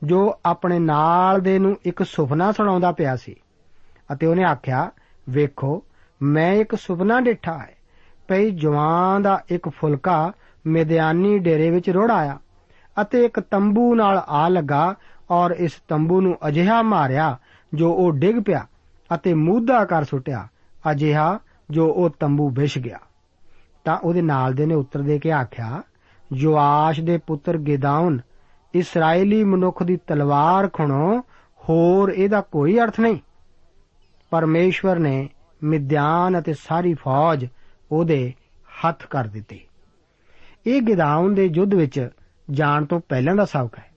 ਜੋ 0.04 0.38
ਆਪਣੇ 0.46 0.78
ਨਾਲ 0.78 1.40
ਦੇ 1.40 1.58
ਨੂੰ 1.58 1.76
ਇੱਕ 1.84 2.02
ਸੁਪਨਾ 2.02 2.52
ਸੁਣਾਉਂਦਾ 2.52 2.92
ਪਿਆ 2.92 3.16
ਸੀ 3.16 3.36
ਅਤੇ 4.12 4.26
ਉਹਨੇ 4.26 4.44
ਆਖਿਆ, 4.44 4.90
ਵੇਖੋ, 5.28 5.82
ਮੈਂ 6.22 6.52
ਇੱਕ 6.52 6.74
ਸੁਪਨਾ 6.74 7.20
ਡਿੱਠਾ 7.20 7.58
ਹੈ। 7.58 7.74
ਪਈ 8.28 8.50
ਜਵਾਨ 8.50 9.22
ਦਾ 9.22 9.40
ਇੱਕ 9.48 9.68
ਫੁਲਕਾ 9.68 10.32
ਮਿਦਿਆਨੀ 10.66 11.38
ਡੇਰੇ 11.38 11.70
ਵਿੱਚ 11.70 11.90
ਰੋੜ 11.90 12.10
ਆਇਆ 12.10 12.38
ਅਤੇ 13.02 13.24
ਇੱਕ 13.24 13.40
ਤੰਬੂ 13.40 13.94
ਨਾਲ 13.94 14.22
ਆ 14.28 14.48
ਲੱਗਾ 14.48 14.94
ਔਰ 15.30 15.50
ਇਸ 15.50 15.72
ਤੰਬੂ 15.88 16.20
ਨੂੰ 16.20 16.38
ਅਜਿਹਾ 16.48 16.82
ਮਾਰਿਆ 16.82 17.38
ਜੋ 17.74 17.92
ਉਹ 17.92 18.12
ਡਿੱਗ 18.12 18.36
ਪਿਆ 18.46 18.66
ਅਤੇ 19.14 19.34
ਮੂਦਾ 19.34 19.84
ਕਰ 19.84 20.04
ਸੁਟਿਆ, 20.04 20.48
ਅਜਿਹਾ 20.90 21.38
ਜੋ 21.70 21.86
ਉਹ 21.86 22.10
ਤੰਬੂ 22.10 22.50
ਵਿਛ 22.50 22.78
ਗਿਆ। 22.78 22.98
ਤਾਂ 23.84 23.98
ਉਹਦੇ 23.98 24.22
ਨਾਲ 24.22 24.54
ਦੇ 24.54 24.66
ਨੇ 24.66 24.74
ਉੱਤਰ 24.74 25.02
ਦੇ 25.02 25.18
ਕੇ 25.18 25.32
ਆਖਿਆ 25.32 25.82
ਜੋਆਸ਼ 26.32 27.00
ਦੇ 27.00 27.18
ਪੁੱਤਰ 27.18 27.58
ਗਿਦਾਉਨ 27.58 28.20
ਇਸرائیਲੀ 28.74 29.44
ਮਨੁੱਖ 29.44 29.82
ਦੀ 29.82 29.96
ਤਲਵਾਰ 29.96 30.68
ਖਣੋ, 30.68 31.20
ਹੋਰ 31.58 32.08
ਇਹਦਾ 32.08 32.40
ਕੋਈ 32.40 32.78
ਅਰਥ 32.78 33.00
ਨਹੀਂ। 33.00 33.16
ਪਰਮੇਸ਼ਵਰ 34.30 34.98
ਨੇ 34.98 35.28
ਮਿਦਿਆਨ 35.64 36.38
ਅਤੇ 36.38 36.54
ਸਾਰੀ 36.54 36.94
ਫੌਜ 36.94 37.46
ਉਹਦੇ 37.92 38.34
ਹੱਥ 38.84 39.06
ਕਰ 39.06 39.24
ਦਿੱਤੀ। 39.24 39.60
ਇਹ 40.66 40.82
ਗਿਦਾਉਨ 40.82 41.34
ਦੇ 41.34 41.50
ਯੁੱਧ 41.54 41.74
ਵਿੱਚ 41.74 42.08
ਜਾਣ 42.50 42.84
ਤੋਂ 42.84 43.00
ਪਹਿਲਾਂ 43.08 43.34
ਦਾ 43.34 43.44
ਸਬਕ 43.44 43.78
ਹੈ। 43.78 43.90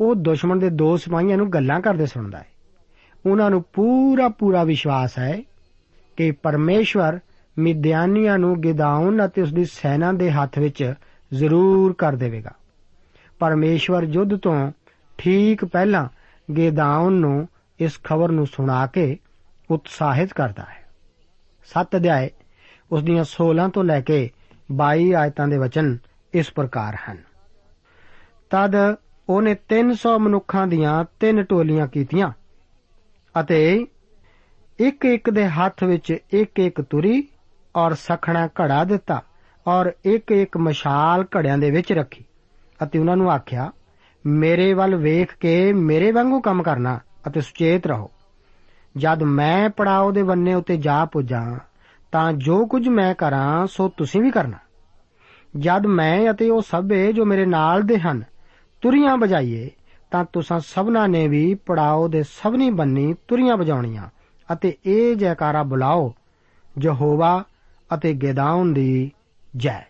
ਉਹ 0.00 0.14
ਦੁਸ਼ਮਣ 0.14 0.56
ਦੇ 0.56 0.70
ਦੋ 0.70 0.96
ਸਿਪਾਹੀਆਂ 0.96 1.36
ਨੂੰ 1.36 1.50
ਗੱਲਾਂ 1.50 1.80
ਕਰਦੇ 1.80 2.06
ਸੁਣਦਾ 2.06 2.38
ਹੈ। 2.38 2.46
ਉਹਨਾਂ 3.26 3.50
ਨੂੰ 3.50 3.64
ਪੂਰਾ 3.72 4.28
ਪੂਰਾ 4.28 4.64
ਵਿਸ਼ਵਾਸ 4.64 5.18
ਹੈ 5.18 5.42
ਕਿ 6.16 6.30
ਪਰਮੇਸ਼ਵਰ 6.30 7.18
ਮਿਦਿਆਨੀਆਂ 7.58 8.38
ਨੂੰ 8.38 8.60
ਗਿਦਾਉਨ 8.60 9.24
ਅਤੇ 9.24 9.42
ਉਸ 9.42 9.52
ਦੀ 9.52 9.64
ਸੈਨਾ 9.64 10.12
ਦੇ 10.12 10.30
ਹੱਥ 10.30 10.58
ਵਿੱਚ 10.58 10.94
ਜ਼ਰੂਰ 11.34 11.92
ਕਰ 11.92 12.12
ਦੇਵੇਗਾ। 12.12 12.50
ਪਰਮੇਸ਼ਵਰ 13.38 14.02
ਯੁੱਧ 14.02 14.36
ਤੋਂ 14.36 14.72
ਠੀਕ 15.18 15.64
ਪਹਿਲਾਂ 15.64 16.08
ਗਿਦਾਉਨ 16.52 17.12
ਨੂੰ 17.12 17.48
ਇਸ 17.80 18.02
ਖਬਰ 18.04 18.28
ਨੂੰ 18.28 18.46
ਸੁਣਾ 18.46 18.86
ਕੇ 18.86 19.18
ਉਤਸ਼ਾਹਿਤ 19.70 20.32
ਕਰਦਾ 20.32 20.62
ਹੈ। 20.62 20.86
7 21.64 21.96
ਅਧਿਆਏ, 21.96 22.30
ਉਸ 22.92 23.02
ਦੀਆਂ 23.02 23.24
16 23.24 23.68
ਤੋਂ 23.68 23.84
ਲੈ 23.84 24.00
ਕੇ 24.00 24.30
22 24.72 25.14
ਆਇਤਾਂ 25.14 25.48
ਦੇ 25.48 25.58
ਵਚਨ 25.58 25.98
ਇਸ 26.34 26.52
ਪ੍ਰਕਾਰ 26.52 26.96
ਹਨ। 26.96 27.16
ਤਦ 28.50 28.96
ਉਹਨੇ 29.28 29.54
300 29.54 30.18
ਮਨੁੱਖਾਂ 30.18 30.66
ਦੀਆਂ 30.66 31.04
ਤਿੰਨ 31.20 31.42
ਟੋਲੀਆਂ 31.42 31.86
ਕੀਤੀਆਂ। 31.86 32.32
ਅਤੇ 33.40 33.86
ਇੱਕ 34.78 35.04
ਇੱਕ 35.04 35.30
ਦੇ 35.30 35.46
ਹੱਥ 35.46 35.84
ਵਿੱਚ 35.84 36.16
ਇੱਕ 36.30 36.58
ਇੱਕ 36.58 36.80
ਤੁਰੀ 36.80 37.28
ਔਰ 37.76 37.94
ਸਖਣਾ 37.94 38.46
ਘੜਾ 38.46 38.84
ਦਿੱਤਾ 38.84 39.22
ਔਰ 39.66 39.92
ਇੱਕ 40.04 40.32
ਇੱਕ 40.32 40.56
ਮਸ਼ਾਲ 40.56 41.24
ਘੜਿਆਂ 41.36 41.58
ਦੇ 41.58 41.70
ਵਿੱਚ 41.70 41.92
ਰੱਖੀ। 41.92 42.24
ਅਤੇ 42.82 42.98
ਉਹਨਾਂ 42.98 43.16
ਨੂੰ 43.16 43.30
ਆਖਿਆ, 43.30 43.72
ਮੇਰੇ 44.26 44.72
ਵੱਲ 44.74 44.96
ਵੇਖ 44.96 45.36
ਕੇ 45.36 45.72
ਮੇਰੇ 45.72 46.10
ਵਾਂਗੂ 46.12 46.40
ਕੰਮ 46.40 46.62
ਕਰਨਾ 46.62 47.00
ਅਤੇ 47.26 47.40
ਸੁਚੇਤ 47.40 47.86
ਰਹੋ। 47.86 48.10
ਜਦ 48.96 49.22
ਮੈਂ 49.22 49.68
ਪੜਾਓ 49.70 50.12
ਦੇ 50.12 50.22
ਬੰਨੇ 50.22 50.54
ਉੱਤੇ 50.54 50.76
ਜਾ 50.76 51.04
ਪੁੱਜਾਂ, 51.04 51.58
ਤਾਂ 52.12 52.32
ਜੋ 52.32 52.66
ਕੁਝ 52.66 52.88
ਮੈਂ 52.88 53.14
ਕਰਾਂ, 53.14 53.66
ਸੋ 53.66 53.88
ਤੁਸੀਂ 53.88 54.20
ਵੀ 54.20 54.30
ਕਰਨਾ। 54.30 54.58
ਜਦ 55.56 55.86
ਮੈਂ 55.86 56.30
ਅਤੇ 56.30 56.50
ਉਹ 56.50 56.62
ਸਭੇ 56.62 57.12
ਜੋ 57.12 57.24
ਮੇਰੇ 57.24 57.46
ਨਾਲ 57.46 57.82
ਦੇ 57.82 57.98
ਹਨ, 57.98 58.22
ਤੁਰੀਆਂ 58.82 59.16
ਵਜਾਈਏ 59.16 59.70
ਤਾਂ 60.10 60.24
ਤੁਸੀਂ 60.32 60.60
ਸਭਨਾ 60.60 61.06
ਨੇ 61.06 61.28
ਵੀ 61.28 61.54
ਪੜਾਓ 61.54 62.08
ਦੇ 62.08 62.22
ਸਭਨੀ 62.22 62.70
ਬੰਨੀ 62.70 63.14
ਤੁਰੀਆਂ 63.28 63.56
ਵਜਾਉਣੀਆਂ 63.56 64.08
ਅਤੇ 64.52 64.76
ਇਹ 64.86 65.16
ਜੈਕਾਰਾ 65.16 65.62
ਬੁਲਾਓ, 65.62 66.14
ਯਹੋਵਾ 66.78 67.44
ਅਤੇ 67.94 68.12
ਗਿਦਾਉਨ 68.12 68.72
ਦੀ 68.74 69.12
ਜੈ। 69.56 69.86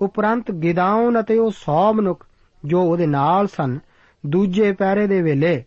ਉਪਰੰਤ 0.00 0.50
ਗਿਦਾਉਨ 0.50 1.20
ਅਤੇ 1.20 1.38
ਉਹ 1.38 1.50
100 1.50 1.92
ਮਨੁੱਖ 1.92 2.26
ਜੋ 2.64 2.82
ਉਹਦੇ 2.82 3.06
ਨਾਲ 3.06 3.46
ਸਨ, 3.46 3.78
ਦੂਜੇ 4.26 4.72
ਪਹਿਰੇ 4.72 5.06
ਦੇ 5.06 5.22
ਵੇਲੇ 5.22 5.64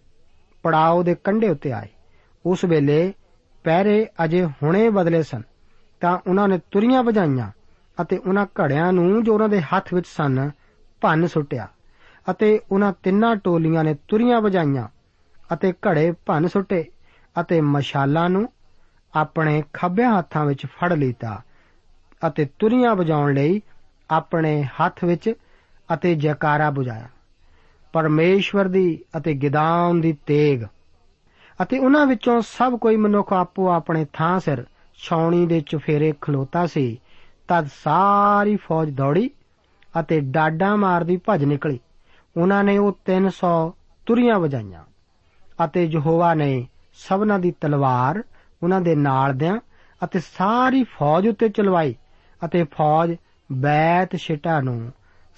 ਪੜਾਓ 0.64 1.04
ਦੇ 1.04 1.16
ਕੰਢੇ 1.16 1.50
ਉੱਤੇ 1.50 1.72
ਆਏ। 1.72 1.88
ਉਸ 2.46 2.66
ਵੇਲੇ 2.66 3.14
ਪਹਿਰੇ 3.64 4.08
ਅਜੇ 4.24 4.46
ਹੁਣੇ 4.46 4.90
ਬਦਲੇ 4.90 5.24
ਸਨ, 5.24 5.42
ਤਾਂ 6.02 6.20
ਉਹਨਾਂ 6.28 6.48
ਨੇ 6.48 6.60
ਤੁਰੀਆਂ 6.72 7.04
ਵਜਾਈਆਂ 7.04 7.52
ਅਤੇ 8.02 8.18
ਉਹਨਾਂ 8.18 8.46
ਘੜਿਆਂ 8.46 8.94
ਨੂੰ 8.94 9.24
ਜੋ 9.24 9.34
ਉਹਨਾਂ 9.34 9.50
ਦੇ 9.50 9.62
ਹੱਥ 9.62 9.94
ਵਿੱਚ 9.94 10.08
ਸਨ, 10.08 10.52
ਭੰਨ 11.02 11.28
ਸੁੱਟਿਆ। 11.28 11.68
ਅਤੇ 12.32 12.60
ਉਹਨਾਂ 12.72 12.94
ਤਿੰਨਾਂ 13.04 13.36
ਟੋਲੀਆਂ 13.36 13.84
ਨੇ 13.84 13.96
ਤੁਰੀਆਂ 14.08 14.42
ਵਜਾਈਆਂ 14.42 14.88
ਅਤੇ 15.54 15.74
ਘੜੇ 15.88 16.12
ਭੰਨ 16.26 16.48
ਸੁੱਟੇ 16.48 16.84
ਅਤੇ 17.36 17.62
ਮਸ਼ਾਲਾਂ 17.62 18.30
ਨੂੰ 18.30 18.48
ਆਪਣੇ 19.14 19.64
ਖੱਬੇ 19.74 20.06
ਹੱਥਾਂ 20.06 20.46
ਵਿੱਚ 20.46 20.66
ਫੜ 20.66 20.94
ਲਈਤਾ 20.94 21.42
ਅਤੇ 22.28 22.46
ਤੁਰੀਆਂ 22.60 22.96
ਵਜਾਉਣ 22.96 23.34
ਲਈ 23.34 23.62
ਆਪਣੇ 24.10 24.64
ਹੱਥ 24.64 25.04
ਵਿੱਚ 25.04 25.34
ਅਤੇ 25.94 26.16
ਜੈਕਾਰਾ 26.16 26.70
ਬੁਝਾਇਆ। 26.72 27.08
ਪਰਮੇਸ਼ਵਰ 27.94 28.68
ਦੀ 28.68 29.04
ਅਤੇ 29.18 29.34
ਗਿਦਾਨ 29.34 30.02
ਦੀ 30.02 30.14
ਤੇਗ 30.26 30.64
ਅਤੇ 31.62 31.78
ਉਹਨਾਂ 31.80 32.06
ਵਿੱਚੋਂ 32.06 32.42
ਸਭ 32.42 32.76
ਕੋਈ 32.76 32.96
ਮਨੁੱਖ 32.96 33.34
ਆਪੋ 33.34 33.68
ਆਪਣੇ 33.70 34.06
ਥਾਂ 34.14 34.40
ਸਿਰ 34.40 34.66
ਛਾਉਣੀ 35.00 35.46
ਦੇ 35.46 35.62
ਚੁਫੇਰੇ 35.62 36.14
ਖਲੋਤਾ 36.22 36.66
ਸੀ। 36.66 37.00
ਤਦ 37.48 37.68
ਸਾਰੀ 37.76 38.56
ਫੌਜ 38.56 38.90
ਦੌੜੀ 38.90 39.30
ਅਤੇ 40.00 40.20
ਡਾਡਾ 40.20 40.76
ਮਾਰਦੀ 40.76 41.18
ਭੱਜ 41.18 41.44
ਨਿਕਲੀ। 41.44 41.80
ਉਹਨਾਂ 42.38 42.64
ਨੇ 42.64 42.78
ਉਹ 42.78 42.98
300 43.06 43.74
ਤੁਰੀਆਂ 44.06 44.40
ਵਜਾਈਆਂ 44.40 44.84
ਅਤੇ 45.66 45.86
ਯਹੋਵਾ 45.86 46.34
ਨੇ 46.34 46.68
ਸਭਨਾਂ 46.94 47.40
ਦੀ 47.40 47.52
ਤਲਵਾਰ 47.52 48.24
ਉਹਨਾਂ 48.64 48.82
ਦੇ 48.82 48.96
ਨਾਲ 48.96 49.38
ਦਿਆਂ 49.38 49.60
ਅਤੇ 50.04 50.20
ਸਾਰੀ 50.20 50.84
ਫੌਜ 50.84 51.28
ਉੱਤੇ 51.28 51.50
ਚਲਵਾਈ 51.50 51.96
ਅਤੇ 52.46 52.64
ਫੌਜ 52.64 53.16
ਬੈਤ 53.52 54.16
ਸ਼ਿਟਾ 54.16 54.62
ਨੂੰ 54.62 54.92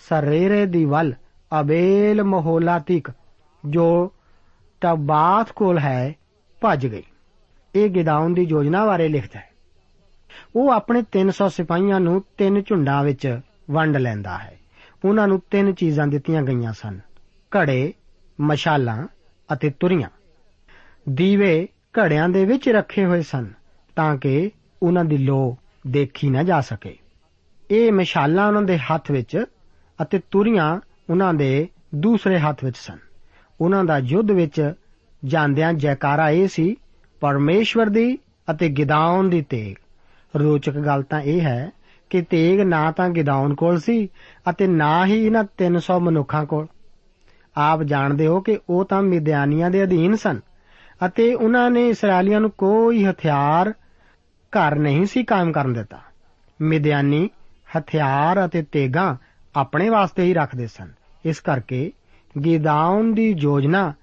ਸਰੇਰੇ 0.10 0.66
ਦੀ 0.66 0.86
ਵੱਲ 0.86 1.14
ਅਬੇਲ 1.62 2.24
ਮਹੋਲਾ 2.24 2.80
ਤੀਕ, 2.80 3.10
ਜੋ 3.66 4.12
ਤਬਾਤ 4.82 5.52
ਕੋਲ 5.52 5.80
ਹੈ, 5.80 6.16
ਭੱਜ 6.62 6.88
ਗਈ। 6.88 7.04
ਇਹ 7.76 7.90
ਗਿਦਾਉਨ 7.90 8.34
ਦੀ 8.34 8.44
ਯੋਜਨਾ 8.44 8.86
ਬਾਰੇ 8.86 9.08
ਲਿਖਦਾ 9.08 9.40
ਹੈ। 9.40 9.50
ਉਹ 10.56 10.72
ਆਪਣੇ 10.72 11.02
300 11.02 11.50
ਸਿਪਾਹੀਆਂ 11.50 12.00
ਨੂੰ 12.00 12.24
ਤਿੰਨ 12.38 12.62
ਝੁੰਡਾਂ 12.62 13.04
ਵਿੱਚ 13.04 13.40
ਵੰਡ 13.72 13.98
ਲੈਂਦਾ 13.98 14.38
ਹੈ। 14.38 14.60
ਉਹਨਾਂ 15.06 15.28
ਨੂੰ 15.28 15.42
ਤਿੰਨ 15.52 15.74
ਚੀਜ਼ਾਂ 15.74 16.08
ਦਿੱਤੀਆਂ 16.08 16.44
ਗਈਆਂ 16.44 16.74
ਸਨ। 16.74 17.00
ਘੜੇ, 17.58 17.94
ਮਸ਼ਾਲਾਂ 18.42 19.08
ਅਤੇ 19.54 19.70
ਤੁਰੀਆਂ। 19.70 20.10
ਦੀਵੇ 21.10 21.68
ਘੜਿਆਂ 22.00 22.30
ਦੇ 22.30 22.46
ਵਿੱਚ 22.46 22.70
ਰੱਖੇ 22.70 23.06
ਹੋਏ 23.06 23.22
ਸਨ 23.22 23.54
ਤਾਂ 23.96 24.18
ਕਿ 24.18 24.52
ਉਹਨਾਂ 24.84 25.06
ਦੀ 25.06 25.18
ਲੋ 25.18 25.58
ਦੇਖੀ 25.88 26.30
ਨਾ 26.30 26.44
ਜਾ 26.44 26.62
ਸਕੇ। 26.62 26.98
ਇਹ 27.72 27.92
ਮਸ਼ਾਲਾਂ 27.92 28.48
ਉਹਨਾਂ 28.48 28.62
ਦੇ 28.62 28.78
ਹੱਥ 28.78 29.12
ਵਿੱਚ 29.12 29.46
ਅਤੇ 30.02 30.20
ਤੁਰੀਆਂ 30.32 30.80
ਉਹਨਾਂ 31.10 31.34
ਦੇ 31.34 31.68
ਦੂਸਰੇ 31.96 32.40
ਹੱਥ 32.40 32.64
ਵਿੱਚ 32.64 32.78
ਸਨ। 32.78 32.98
ਉਹਨਾਂ 33.62 33.84
ਦਾ 33.84 33.98
ਯੁੱਧ 33.98 34.32
ਵਿੱਚ 34.32 34.74
ਜਾਂਦਿਆਂ 35.26 35.74
ਜੈਕਾਰਾ 35.74 36.30
ਇਹ 36.30 36.48
ਸੀ, 36.48 36.76
ਪਰਮੇਸ਼ਵਰ 37.20 37.86
ਦੀ 37.86 38.18
ਅਤੇ 38.52 38.70
ਗਿਦਾਉਨ 38.70 39.30
ਦੀ 39.30 39.42
ਤੇਗ। 39.42 39.76
ਰੋਚਕ 40.38 40.74
ਗੱਲ 40.74 41.04
ਤਾਂ 41.04 41.22
ਇਹ 41.22 41.42
ਹੈ 41.42 41.72
ਕਿ 42.10 42.22
ਤੇਗ 42.22 42.62
ਨਾ 42.62 42.92
ਤਾਂ 42.92 43.10
ਗਿਦਾਉਣ 43.10 43.56
ਕੋਲ 43.56 43.80
ਸੀ 43.80 44.10
ਅਤੇ 44.50 44.68
ਨਾ 44.68 45.06
ਹੀ 45.06 45.26
ਇਹਨਾਂ 45.26 45.44
300 45.44 46.00
ਮਨੁੱਖਾਂ 46.00 46.46
ਕੋਲ। 46.46 46.68
ਆਪ 47.58 47.84
ਜਾਣਦੇ 47.84 48.28
ਹੋ 48.28 48.42
ਕਿ 48.42 48.60
ਉਹ 48.70 48.86
ਤਾਂ 48.86 49.02
ਮਿਦਿਆਨੀਆਂ 49.02 49.70
ਦੇ 49.70 49.84
ਅਧੀਨ 49.84 50.16
ਸਨ 50.16 50.40
ਅਤੇ 51.06 51.34
ਉਹਨਾਂ 51.34 51.72
ਨੇ 51.72 51.90
ਇਸرائیਲੀਆਂ 51.90 52.42
ਨੂੰ 52.42 52.52
ਕੋਈ 52.52 53.06
ਹਥਿਆਰ, 53.06 53.74
ਘਰ 54.54 54.76
ਨਹੀਂ 54.76 55.06
ਸੀ 55.06 55.24
ਕਾਇਮ 55.24 55.52
ਕਰਨ 55.52 55.74
ਦਿੱਤਾ। 55.74 56.00
ਮਿਦਿਆਨੀ 56.62 57.30
ਹਥਿਆਰ 57.78 58.46
ਅਤੇ 58.46 58.62
ਤੇਗਾ 58.62 59.18
ਆਪਣੇ 59.56 59.90
ਵਾਸਤੇ 59.90 60.24
ਹੀ 60.24 60.34
ਰੱਖਦੇ 60.34 60.68
ਸਨ। 60.68 60.92
ਇਸ 61.26 61.40
ਕਰਕੇ 61.40 61.92
ਗਿਦਾਉਨ 62.46 63.14
ਦੀ 63.14 63.36
ਯੋਜਨਾ 63.38 63.94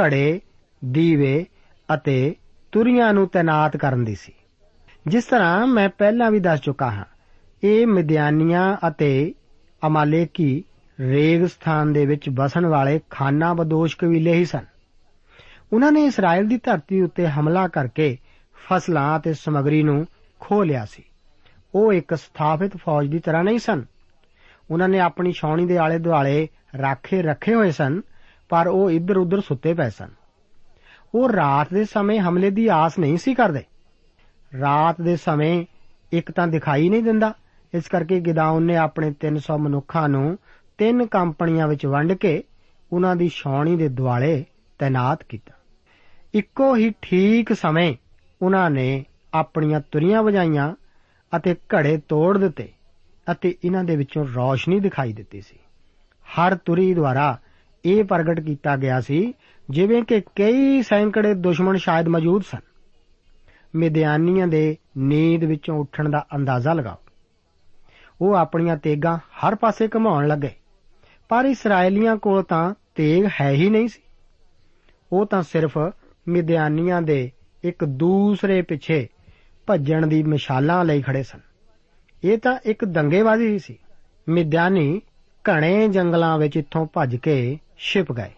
ਘੜੇ, 0.00 0.40
ਦੀਵੇ 0.84 1.46
ਅਤੇ 1.94 2.34
ਤੁਰੀਆਂ 2.72 3.14
ਨੂੰ 3.14 3.28
ਤਾਇਨਾਤ 3.28 3.76
ਕਰਨ 3.76 4.04
ਦੀ 4.04 4.14
ਸੀ। 4.14 4.32
ਜਿਸ 5.06 5.24
ਤਰ੍ਹਾਂ 5.24 5.66
ਮੈਂ 5.66 5.88
ਪਹਿਲਾਂ 5.88 6.30
ਵੀ 6.30 6.40
ਦੱਸ 6.40 6.60
ਚੁੱਕਾ 6.60 6.90
ਹਾਂ 6.90 7.04
ਇਹ 7.64 7.86
ਮਿਦਿਆਨੀਆਂ 7.86 8.76
ਅਤੇ 8.88 9.34
ਅਮਾਲੇਕੀ 9.86 10.64
ਰੇਗਿਸਤਾਨ 11.00 11.92
ਦੇ 11.92 12.06
ਵਿੱਚ 12.06 12.28
ਬਸਣ 12.30 12.66
ਵਾਲੇ 12.66 13.00
ਖਾਨਾ 13.10 13.54
ਬਦੋਸ਼ 13.54 13.96
ਕਬੀਲੇ 13.96 14.32
ਹੀ 14.32 14.44
ਸਨ। 14.44 14.64
ਉਹਨਾਂ 15.72 15.92
ਨੇ 15.92 16.04
ਇਸਰਾਇਲ 16.04 16.48
ਦੀ 16.48 16.56
ਧਰਤੀ 16.56 17.02
ਉੱਤੇ 17.02 17.28
ਹਮਲਾ 17.28 17.68
ਕਰਕੇ 17.68 18.18
ਫਸਲਾਂ 18.68 19.18
ਅਤੇ 19.18 19.32
ਸਮਗਰੀ 19.32 19.82
ਨੂੰ 19.82 20.06
ਖੋ 20.40 20.62
ਲਿਆ 20.62 20.84
ਸੀ। 20.84 21.02
ਉਹ 21.74 21.92
ਇੱਕ 21.92 22.14
ਸਥਾਪਿਤ 22.14 22.76
ਫੌਜ 22.76 23.06
ਦੀ 23.06 23.18
ਤਰ੍ਹਾਂ 23.18 23.44
ਨਹੀਂ 23.44 23.58
ਸਨ। 23.58 23.84
ਉਹਨਾਂ 24.70 24.88
ਨੇ 24.88 25.00
ਆਪਣੀ 25.00 25.32
ਛਾਉਣੀ 25.32 25.66
ਦੇ 25.66 25.78
ਆਲੇ 25.78 25.98
ਦੁਆਲੇ 25.98 26.48
ਰਾਖੇ 26.80 27.22
ਰੱਖੇ 27.22 27.54
ਹੋਏ 27.54 27.70
ਸਨ, 27.70 28.00
ਪਰ 28.48 28.66
ਉਹ 28.66 28.90
ਇੱਧਰ 28.90 29.16
ਉੱਧਰ 29.16 29.40
ਸੁੱਤੇ 29.40 29.74
ਪਏ 29.74 29.90
ਸਨ। 29.90 30.08
ਉਹ 31.14 31.28
ਰਾਤ 31.28 31.74
ਦੇ 31.74 31.84
ਸਮੇਂ 31.84 32.20
ਹਮਲੇ 32.20 32.50
ਦੀ 32.50 32.68
ਆਸ 32.68 32.98
ਨਹੀਂ 32.98 33.16
ਸੀ 33.16 33.34
ਕਰਦੇ। 33.34 33.64
ਰਾਤ 34.60 35.00
ਦੇ 35.00 35.16
ਸਮੇਂ 35.16 35.64
ਇੱਕ 36.12 36.30
ਤਾਂ 36.30 36.48
ਦਿਖਾਈ 36.48 36.88
ਨਹੀਂ 36.88 37.02
ਦਿੰਦਾ 37.02 37.34
ਇਸ 37.74 37.88
ਕਰਕੇ 37.88 38.20
ਗਿਦਾਉਨ 38.20 38.62
ਨੇ 38.62 38.76
ਆਪਣੇ 38.76 39.10
300 39.10 39.58
ਮਨੁੱਖਾਂ 39.58 40.08
ਨੂੰ 40.08 40.38
ਤਿੰਨ 40.78 41.06
ਕੰਪਨੀਆਂ 41.06 41.68
ਵਿੱਚ 41.68 41.86
ਵੰਡ 41.86 42.12
ਕੇ 42.12 42.42
ਉਹਨਾਂ 42.92 43.16
ਦੀ 43.16 43.28
ਛਾਉਣੀ 43.28 43.76
ਦੇ 43.76 43.88
ਦੁਆਲੇ 43.88 44.44
ਤਾਇਨਾਤ 44.78 45.22
ਕੀਤਾ। 45.22 45.54
ਇੱਕੋ 46.34 46.76
ਹੀ 46.76 46.92
ਠੀਕ 47.02 47.52
ਸਮੇਂ 47.52 47.94
ਉਹਨਾਂ 48.42 48.70
ਨੇ 48.70 49.04
ਆਪਣੀਆਂ 49.34 49.80
ਤੁਰੀਆਂ 49.80 50.22
ਵਜਾਈਆਂ 50.22 50.74
ਅਤੇ 51.36 51.54
ਘੜੇ 51.54 52.00
ਤੋੜ 52.08 52.38
ਦਿੱਤੇ 52.38 52.68
ਅਤੇ 53.32 53.54
ਇਹਨਾਂ 53.64 53.84
ਦੇ 53.84 53.96
ਵਿੱਚੋਂ 53.96 54.26
ਰੌਸ਼ਨੀ 54.36 54.80
ਦਿਖਾਈ 54.80 55.12
ਦਿੱਤੀ 55.12 55.40
ਸੀ। 55.40 55.58
ਹਰ 56.24 56.54
ਤੁਰੀ 56.54 56.94
ਦੁਆਰਾ 56.94 57.38
ਇਹ 57.84 58.04
ਪ੍ਰਗਟ 58.04 58.40
ਕੀਤਾ 58.40 58.76
ਗਿਆ 58.76 59.00
ਸੀ, 59.00 59.34
ਜਿਵੇਂ 59.70 60.02
ਕਿ 60.02 60.20
ਕਈ 60.20 60.82
ਸੈਂਕੜੇ 60.82 61.34
ਦੁਸ਼ਮਣ 61.34 61.76
ਸ਼ਾਇਦ 61.76 62.08
ਮੌਜੂਦ 62.08 62.42
ਸਨ। 62.42 62.58
ਮਿਦਿਆਨੀਆਂ 63.74 64.46
ਦੇ 64.46 64.76
ਨੀਂਦ 64.98 65.44
ਵਿੱਚੋਂ 65.44 65.78
ਉੱਠਣ 65.78 66.08
ਦਾ 66.08 66.26
ਅੰਦਾਜ਼ਾ 66.36 66.72
ਲਗਾਓ। 66.72 67.01
ਉਹ 68.22 68.34
ਆਪਣੀਆਂ 68.34 68.76
ਤੇਗਾਂ 68.76 69.18
ਹਰ 69.18 69.54
ਪਾਸੇ 69.54 69.88
ਘਮਾਉਣ 69.96 70.28
ਲੱਗੇ। 70.28 70.50
ਪਰ 71.28 71.44
ਇਸرائیਲੀਆਂ 71.44 72.16
ਕੋਲ 72.16 72.42
ਤਾਂ 72.42 72.74
ਤੇਗ 72.94 73.26
ਹੈ 73.40 73.50
ਹੀ 73.50 73.70
ਨਹੀਂ 73.70 73.88
ਸੀ। 73.88 74.02
ਉਹ 75.12 75.26
ਤਾਂ 75.26 75.42
ਸਿਰਫ 75.42 75.78
ਮਿਦਿਆਨੀਆਂ 76.28 77.02
ਦੇ 77.02 77.30
ਇੱਕ 77.64 77.84
ਦੂਸਰੇ 77.84 78.62
ਪਿੱਛੇ 78.62 79.08
ਭੱਜਣ 79.66 80.06
ਦੀ 80.06 80.22
ਮਿਸਾਲਾਂ 80.22 80.84
ਲਈ 80.84 81.02
ਖੜੇ 81.02 81.22
ਸਨ। 81.22 81.38
ਇਹ 82.24 82.38
ਤਾਂ 82.38 82.58
ਇੱਕ 82.64 82.84
ਦੰਗੇਬਾਜ਼ੀ 82.84 83.46
ਹੀ 83.46 83.58
ਸੀ। 83.58 83.78
ਮਿਦਿਆਨੀ 84.28 85.00
ਘਣੇ 85.50 85.88
ਜੰਗਲਾਂ 85.88 86.38
ਵਿੱਚ 86.38 86.56
ਇੱਥੋਂ 86.56 86.86
ਭੱਜ 86.92 87.16
ਕੇ 87.16 87.58
ਛਿਪ 87.78 88.12
ਗਏ। 88.12 88.30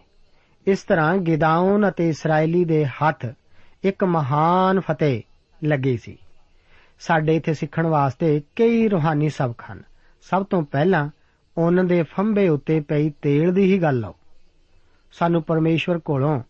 ਇਸ 0.67 0.79
ਤਰ੍ਹਾਂ 0.83 1.17
ਗਿਦਾਉਨ 1.17 1.89
ਅਤੇ 1.89 2.09
ਇਸرائیਲੀ 2.09 2.65
ਦੇ 2.65 2.85
ਹੱਥ 2.85 3.25
ਇੱਕ 3.83 4.03
ਮਹਾਨ 4.03 4.79
ਫਤਿਹ 4.79 5.21
ਲੱਗੀ 5.63 5.97
ਸੀ। 5.97 6.17
ਸਾਡੇ 6.99 7.35
ਇੱਥੇ 7.35 7.53
ਸਿੱਖਣ 7.53 7.87
ਵਾਸਤੇ 7.87 8.41
ਕਈ 8.55 8.87
ਰੂਹਾਨੀ 8.87 9.29
ਸਬਕ 9.29 9.61
ਹਨ। 9.71 9.83
ਸਭ 10.21 10.45
ਤੋਂ 10.45 10.61
ਪਹਿਲਾਂ 10.61 11.09
ਉਹਨਾਂ 11.57 11.83
ਦੇ 11.83 12.03
ਫੰਬੇ 12.03 12.49
ਉੱਤੇ 12.49 12.79
ਪਈ 12.79 13.09
ਤੇਲ 13.09 13.53
ਦੀ 13.53 13.73
ਹੀ 13.73 13.81
ਗੱਲ 13.81 13.99
ਲਓ 13.99 14.15
ਸਾਨੂੰ 15.11 15.43
ਪਰਮੇਸ਼ਵਰ 15.43 15.97
ਕੋਲੋਂ 15.97 16.41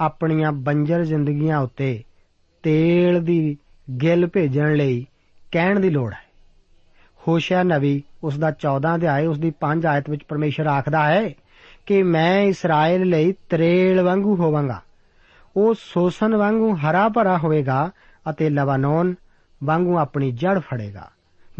ਆਪਣੀਆਂ 0.00 0.52
ਬੰਜਰ 0.52 1.04
ਜ਼ਿੰਦਗੀਆਂ 1.04 1.58
ਉੱਤੇ 1.58 2.04
ਤੇਲ 2.62 3.24
ਦੀ 3.24 3.56
ਗਿੱਲ 4.02 4.26
ਭੇਜਣ 4.26 4.74
ਲਈ 4.74 5.06
ਕਹਿਣ 5.52 5.80
ਦੀ 5.80 5.90
ਲੋੜ 5.90 6.12
ਹੈ। 6.12 6.32
ਹੋਸ਼ਿਆ 7.28 7.62
ਨਵੀ 7.62 8.02
ਉਸ 8.24 8.38
ਦਾ 8.38 8.50
14 8.50 8.94
ਅਧਿਆਇ 8.94 9.26
ਉਸ 9.26 9.38
ਦੀ 9.38 9.52
5 9.60 9.86
ਆਇਤ 9.86 10.10
ਵਿੱਚ 10.10 10.24
ਪਰਮੇਸ਼ਰ 10.24 10.66
ਆਖਦਾ 10.66 11.04
ਹੈ 11.04 11.30
ਕਿ 11.86 12.02
ਮੈਂ 12.02 12.42
ਇਸਰਾਇਲ 12.42 13.02
ਲਈ 13.02 13.34
ਤਰੇਲ 13.48 14.02
ਵਾਂਗੂ 14.02 14.36
ਹੋਵਾਂਗਾ। 14.36 14.82
ਉਹ 15.56 15.74
ਸੋਸਨ 15.78 16.36
ਵਾਂਗੂ 16.36 16.76
ਹਰਾ 16.76 17.08
ਭਰਾ 17.08 17.38
ਹੋਵੇਗਾ 17.38 17.90
ਅਤੇ 18.30 18.50
ਲਵਾਨੋਨ 18.50 19.14
ਵਾਂਗੂ 19.64 19.98
ਆਪਣੀ 19.98 20.32
ਜੜ 20.32 20.58
ਫੜੇਗਾ। 20.58 21.10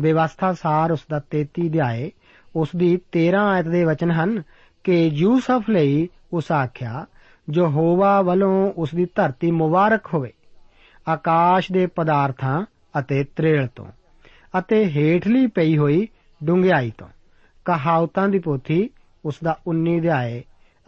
ਬੇਵਸਥਾ 0.01 0.53
ਸਾਰ 0.53 0.93
ਉਸ 0.93 1.01
ਦਾ 1.11 1.21
33 1.31 1.69
ਅਧਿਆਇ 1.69 2.11
ਉਸ 2.57 2.69
ਦੀ 2.77 2.97
13 3.13 3.49
ਆਇਤ 3.49 3.69
ਦੇ 3.69 3.85
ਵਚਨ 3.85 4.11
ਹਨ 4.11 4.43
ਕਿ 4.85 5.07
ਯੂਸਫ 5.07 5.71
ਲਈ 5.71 6.09
ਉਸ 6.33 6.53
ਆਖਿਆ, 6.53 7.07
ਜੋ 7.49 7.67
ਹੋਵਾ 7.67 8.23
ਵੱਲੋਂ 8.23 8.73
ਉਸ 8.77 8.95
ਦੀ 8.95 9.07
ਧਰਤੀ 9.15 9.51
ਮੁਬਾਰਕ 9.51 10.07
ਹੋਵੇ, 10.15 10.33
ਆਕਾਸ਼ 11.09 11.73
ਦੇ 11.73 11.87
ਪਦਾਰਥਾਂ 11.87 12.67
ਅਤੇ 12.99 13.25
ਤਰੇਲ 13.25 13.67
ਤੋਂ, 13.67 13.87
ਅਤੇ 14.59 14.85
ਹੇਠਲੀ 14.85 15.47
ਪਈ 15.47 15.79
ਹੋਈ 15.79 16.09
ਡੁੰਗਿਆਈ 16.45 16.93
ਤੋਂ। 16.99 17.09
ਕਹਾਵਤਾਂ 17.65 18.29
ਦੀ 18.29 18.39
ਪੋਥੀ 18.39 18.91
ਉਸ 19.25 19.35
ਦਾ 19.45 19.59
19 19.67 19.99
ਅਧਿਆਏ 19.99 20.43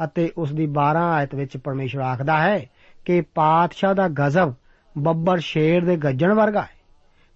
ਅਤੇ 0.04 0.32
ਉਸ 0.38 0.52
ਦੀ 0.52 0.66
12 0.66 1.12
ਆਇਤ 1.12 1.34
ਵਿੱਚ 1.34 1.56
ਪਰਮੇਸ਼ਰ 1.56 2.00
ਆਖਦਾ 2.00 2.40
ਹੈ 2.40 2.64
ਕਿ 3.04 3.20
ਪਾਤਸ਼ਾਹ 3.20 3.94
ਦਾ 3.94 4.08
ਗਜ਼ਬ 4.08 4.54
ਬੱਬਰ 4.98 5.38
ਸ਼ੇਰ 5.38 5.84
ਦੇ 5.84 5.96
ਗੱਜਣ 5.96 6.34
ਵਰਗਾ 6.34 6.62
ਹੈ। 6.62 6.83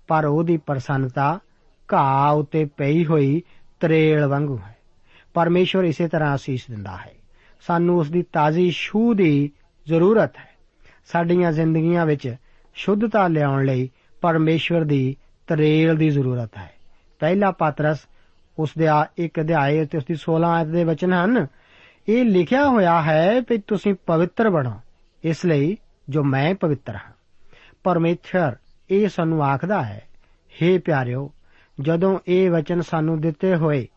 ਪਰ 0.09 0.25
ਉਹਦੀ 0.25 0.57
ਪ੍ਰਸੰਨਤਾ 0.57 1.39
ਘਾਹ 1.93 2.35
ਉਤੇ 2.35 2.65
ਪਈ 2.65 3.07
ਹੋਈ 3.07 3.43
ਤਰੇਲ 3.81 4.27
ਵਾਂਗੂ 4.27 4.59
ਹੈ। 4.59 4.77
ਪਰਮੇਸ਼ਰ 5.35 5.85
ਇਸੇ 5.85 6.09
ਤਰ੍ਹਾਂ 6.09 6.35
ਅਸੀਸ 6.35 6.67
ਦਿੰਦਾ 6.71 6.97
ਹੈ। 6.97 7.13
ਸਾਨੂੰ 7.67 7.99
ਉਸ 7.99 8.11
ਦੀ 8.11 8.23
ਤਾਜ਼ੀ 8.23 8.71
ਛੂਹ 8.71 9.15
ਦੀ 9.15 9.51
ਜ਼ਰੂਰਤ 9.87 10.37
ਹੈ। 10.37 10.51
ਸਾਡੀਆਂ 11.07 11.53
ਜ਼ਿੰਦਗੀਆਂ 11.53 12.07
ਵਿੱਚ 12.07 12.37
ਸ਼ੁੱਧਤਾ 12.75 13.29
ਲਿਆਉਣ 13.29 13.65
ਲਈ 13.65 13.91
ਪਰਮੇਸ਼ਰ 14.21 14.85
ਦੀ 14.85 15.17
ਤਰੇਲ 15.47 15.97
ਦੀ 15.97 16.11
ਜ਼ਰੂਰਤ 16.11 16.57
ਹੈ। 16.57 16.71
ਪਹਿਲਾ 17.19 17.51
ਪਾਤਰਸ 17.51 17.99
ਉਸ 18.59 18.71
ਦੇ 18.79 18.87
ਇੱਕ 19.17 19.41
ਅਧਿਆਏ 19.41 19.85
ਤੇ 19.85 19.99
ਉਸ 19.99 20.05
ਦੀ 20.05 20.15
16 20.15 20.47
ਆਇਤ 20.47 20.69
ਦੇ 20.69 20.85
ਵਚਨ 20.85 21.13
ਹਨ। 21.13 21.47
ਇਹ 22.09 22.25
ਲਿਖਿਆ 22.25 22.69
ਹੋਇਆ 22.69 23.03
ਹੈ 23.03 23.41
ਕਿ 23.41 23.59
ਤੁਸੀਂ 23.59 23.95
ਪਵਿੱਤਰ 24.07 24.51
ਬਣੋ, 24.51 24.81
ਇਸ 25.25 25.47
ਲਈ 25.47 25.77
ਜੋ 26.09 26.25
ਮੈਂ 26.25 26.55
ਪਵਿੱਤਰ 26.55 26.97
ਹਾਂ। 26.97 27.13
ਪਰਮੇਸ਼ਰ 27.85 28.57
ਇਹ 28.91 29.09
ਸਾਨੂੰ 29.09 29.45
ਆਖਦਾ 29.45 29.83
ਹੈ 29.83 30.09
हे 30.53 30.81
ਪਿਆਰਿਓ, 30.85 31.31
ਜਦੋਂ 31.81 32.19
ਇਹ 32.29 32.51
ਵਚਨ 32.51 32.81
ਸਾਨੂੰ 32.81 33.21
ਦਿੱਤੇ 33.21 33.57
ਹੋਏ 33.57 33.89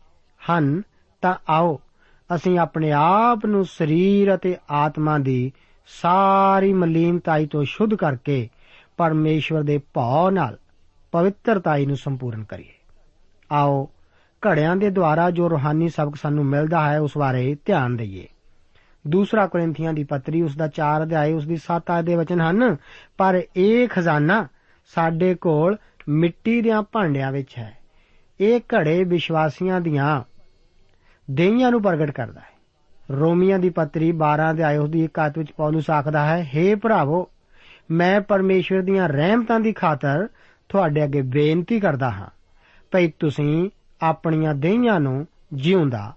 ਹਨ, 0.50 0.82
ਤਾਂ 1.22 1.34
ਆਓ, 1.48 1.80
ਅਸੀਂ 2.34 2.58
ਆਪਣੇ 2.58 2.92
ਆਪ 2.92 3.46
ਨੂੰ 3.46 3.64
ਸਰੀਰ 3.64 4.34
ਅਤੇ 4.34 4.56
ਆਤਮਾ 4.70 5.18
ਦੀ 5.18 5.52
ਸਾਰੀ 5.86 6.72
ਮਲੀਨਤਾਈ 6.72 7.46
ਤੋਂ 7.46 7.64
ਸ਼ੁੱਧ 7.64 7.94
ਕਰਕੇ 7.94 8.48
ਪਰਮੇਸ਼ਵਰ 8.96 9.62
ਦੇ 9.62 9.80
ਭਾਅ 9.94 10.30
ਨਾਲ 10.30 10.58
ਪਵਿੱਤਰਤਾਈ 11.12 11.86
ਨੂੰ 11.86 11.96
ਸੰਪੂਰਨ 11.96 12.44
ਕਰੀਏ। 12.44 12.72
ਆਓ, 13.52 13.90
ਘੜਿਆਂ 14.48 14.76
ਦੇ 14.76 14.90
ਦੁਆਰਾ 14.90 15.30
ਜੋ 15.30 15.50
ਰੋਹਾਨੀ 15.50 15.88
ਸਬਕ 15.88 16.16
ਸਾਨੂੰ 16.16 16.46
ਮਿਲਦਾ 16.46 16.90
ਹੈ, 16.90 17.00
ਉਸ 17.00 17.18
ਬਾਰੇ 17.18 17.56
ਧਿਆਨ 17.64 17.96
ਦਈਏ। 17.96 18.28
ਦੂਸਰਾ 19.06 19.46
ਕੋਰਿੰਥੀਆਂ 19.46 19.92
ਦੀ 19.92 20.04
ਪੱਤਰੀ, 20.04 20.42
ਉਸ 20.42 20.56
ਦਾ 20.56 20.68
4 20.68 21.02
ਅਧਿਆਇ 21.02 21.32
ਉਸ 21.32 21.46
ਦੀ 21.46 21.56
7 21.56 21.90
ਆਇਤ 21.90 22.04
ਦੇ 22.04 22.14
ਵਚਨ 22.14 22.40
ਹਨ, 22.40 22.76
ਪਰ 23.18 23.42
ਇਹ 23.56 23.88
ਖਜ਼ਾਨਾ 23.88 24.48
ਸਾਡੇ 24.92 25.34
ਕੋਲ 25.34 25.76
ਮਿੱਟੀ 26.08 26.60
ਦੇ 26.62 26.70
ਭਾਂਡਿਆਂ 26.92 27.32
ਵਿੱਚ 27.32 27.58
ਹੈ। 27.58 27.72
ਇਹ 28.40 28.60
ਘੜੇ 28.74 29.02
ਵਿਸ਼ਵਾਸੀਆਂ 29.04 29.80
ਦੀਆਂ 29.80 30.22
ਦੇਈਆਂ 31.28 31.70
ਨੂੰ 31.70 31.82
ਪ੍ਰਗਟ 31.82 32.10
ਕਰਦਾ 32.10 32.40
ਹੈ। 32.40 32.50
ਰੋਮੀਆਂ 33.10 33.58
ਦੀ 33.58 33.70
ਪੱਤਰੀ 33.70 34.10
12 34.12 34.50
ਅਧਿਆਇ 34.50 34.76
ਉਸ 34.76 34.90
ਦੀ 34.90 35.04
1 35.04 35.18
ਆਇਤ 35.18 35.38
ਵਿੱਚ 35.38 35.52
ਪੌਲਸ 35.52 35.90
ਆਖਦਾ 35.90 36.24
ਹੈ 36.26 36.50
हे 36.50 36.78
ਭਰਾਵੋ, 36.78 37.28
ਮੈਂ 37.90 38.20
ਪਰਮੇਸ਼ਵਰ 38.20 38.82
ਦੀਆਂ 38.82 39.08
ਰਹਿਮਤਾਂ 39.08 39.60
ਦੀ 39.60 39.72
ਖਾਤਰ 39.72 40.28
ਤੁਹਾਡੇ 40.68 41.04
ਅੱਗੇ 41.04 41.22
ਬੇਨਤੀ 41.22 41.80
ਕਰਦਾ 41.80 42.10
ਹਾਂ, 42.10 42.28
ਭਈ 42.92 43.10
ਤੁਸੀਂ 43.18 43.70
ਆਪਣੀਆਂ 44.00 44.54
ਦੇਹੀਆਂ 44.54 45.00
ਨੂੰ 45.00 45.26
ਜਿਉਂਦਾ 45.52 46.12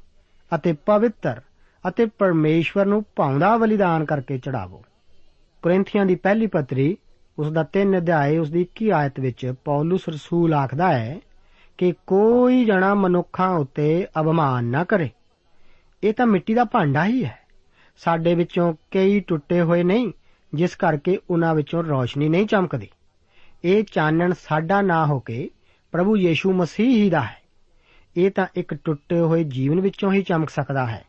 ਅਤੇ 0.52 0.74
ਪਵਿੱਤਰ 0.86 1.42
ਅਤੇ 1.86 2.06
ਪਰਮੇਸ਼ਵਰ 2.06 2.86
ਨੂੰ 2.86 3.04
ਭਾਉਂਦਾ 3.16 3.56
ਬਲੀਦਾਨ 3.58 4.06
ਕਰਕੇ 4.06 4.38
ਚੜਾਵੋ। 4.38 4.84
ਕੋਰਿੰਥੀਆਂ 5.64 6.06
ਦੀ 6.06 6.16
ਪਹਿਲੀ 6.16 6.48
ਪੱਤਰੀ 6.48 6.98
ਉਸ 7.40 7.52
ਦਾ 7.52 7.66
3 7.74 7.98
ਅਧਿਆਏ 7.98 8.38
ਉਸ 8.38 8.52
ਦੀ 8.52 8.62
21 8.62 8.90
ਆਇਤ 8.90 9.20
ਵਿੱਚ 9.20 9.54
ਪੌਲਸ 9.66 10.10
ਰਸੂਲ 10.10 10.54
ਆਖਦਾ 10.54 11.00
ਹੈ 11.00 11.20
ਕਿ 11.78 11.94
ਕੋਈ 12.08 12.66
ਜਣਾ 12.66 12.94
ਮਨੁੱਖਾਂ 12.94 13.50
ਉੱਤੇ 13.50 14.08
ਅਪਮਾਨ 14.20 14.66
ਨਾ 14.66 14.84
ਕਰੇ। 14.84 15.10
ਇਹ 16.04 16.14
ਤਾਂ 16.14 16.26
ਮਿੱਟੀ 16.26 16.54
ਦਾ 16.54 16.64
ਭਾਂਡਾ 16.64 17.06
ਹੀ 17.06 17.26
ਹੈ। 17.26 17.40
ਸਾਡੇ 17.98 18.36
ਵਿੱਚੋਂ 18.36 18.74
ਕਈ 18.92 19.20
ਟੁੱਟੇ 19.20 19.62
ਹੋਏ 19.62 19.84
ਨਹੀਂ, 19.84 20.12
ਜਿਸ 20.54 20.76
ਕਰਕੇ 20.76 21.20
ਉਹਨਾਂ 21.30 21.56
ਵਿੱਚੋਂ 21.56 21.84
ਰੌਸ਼ਨੀ 21.84 22.30
ਨਹੀਂ 22.30 22.48
ਚਮਕਦੀ। 22.48 22.90
ਇਹ 23.64 23.84
ਚਾਨਣ 23.84 24.34
ਸਾਡਾ 24.34 24.82
ਨਾ 24.82 25.06
ਹੋ 25.06 25.20
ਕੇ 25.20 25.50
ਪ੍ਰਭੂ 25.92 26.18
ਯੀਸ਼ੂ 26.18 26.54
ਮਸੀਹ 26.54 27.04
ਹੀ 27.04 27.10
ਦਾ 27.10 27.22
ਹੈ। 27.22 27.38
ਇਹ 28.18 28.32
ਤਾਂ 28.32 28.48
ਇੱਕ 28.56 28.74
ਟੁੱਟੇ 28.74 29.20
ਹੋਏ 29.20 29.44
ਜੀਵਨ 29.44 29.80
ਵਿੱਚੋਂ 29.80 30.14
ਹੀ 30.14 30.24
ਚਮਕ 30.24 30.50
ਸਕਦਾ 30.50 30.86
ਹੈ। 30.86 31.06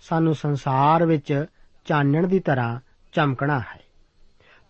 ਸਾਨੂੰ 0.00 0.34
ਸੰਸਾਰ 0.34 1.06
ਵਿੱਚ 1.06 1.44
ਚਾਨਣ 1.84 2.26
ਦੀ 2.26 2.40
ਤਰ੍ਹਾਂ 2.40 2.80
ਚਮਕਣਾ 3.12 3.58
ਹੈ। 3.58 3.80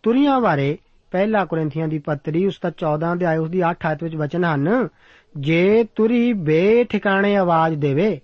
ਤੁਰੀਆਂ 0.03 0.41
ਬਾਰੇ 0.41 0.79
ਪਹਿਲਾ 1.11 1.45
ਕੋਰਿੰਥੀਆਂ 1.45 1.89
ਦੀ 1.89 1.99
ਪੱਤਰੀ, 1.99 2.47
ਉਸ 2.47 2.59
ਦਾ 2.63 2.71
14 2.71 3.13
ਅਧਿਆਇ, 3.13 3.37
ਉਸ 3.37 3.51
ਦੀ 3.51 3.61
8 3.61 3.87
ਆਇਤ 3.87 4.03
ਵਿੱਚ 4.03 4.17
ਵਚਨ 4.17 4.45
ਹਨ, 4.45 4.89
ਜੇ 5.37 5.85
ਤੁਰੀ 5.97 6.33
ਬੇਠਿਕਾਣੇ 6.33 7.37
ਆਵਾਜ਼ 7.37 7.79
ਦੇਵੇ, 7.79 8.21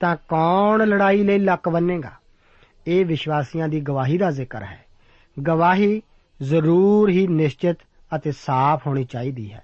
ਤਾਂ 0.00 0.16
ਕੌਣ 0.16 0.88
ਲੜਾਈ 0.88 1.22
ਲਈ 1.24 1.38
ਲੱਕ 1.38 1.68
ਬੰਨੇਗਾ? 1.68 2.10
ਇਹ 2.86 3.06
ਵਿਸ਼ਵਾਸੀਆਂ 3.06 3.68
ਦੀ 3.68 3.80
ਗਵਾਹੀ 3.80 4.18
ਦਾ 4.18 4.30
ਜ਼ਿਕਰ 4.30 4.62
ਹੈ। 4.62 4.84
ਗਵਾਹੀ 5.46 6.02
ਜ਼ਰੂਰ 6.42 7.10
ਹੀ 7.10 7.26
ਨਿਸ਼ਚਿਤ 7.26 7.76
ਅਤੇ 8.16 8.32
ਸਾਫ਼ 8.32 8.86
ਹੋਣੀ 8.86 9.04
ਚਾਹੀਦੀ 9.04 9.52
ਹੈ। 9.52 9.62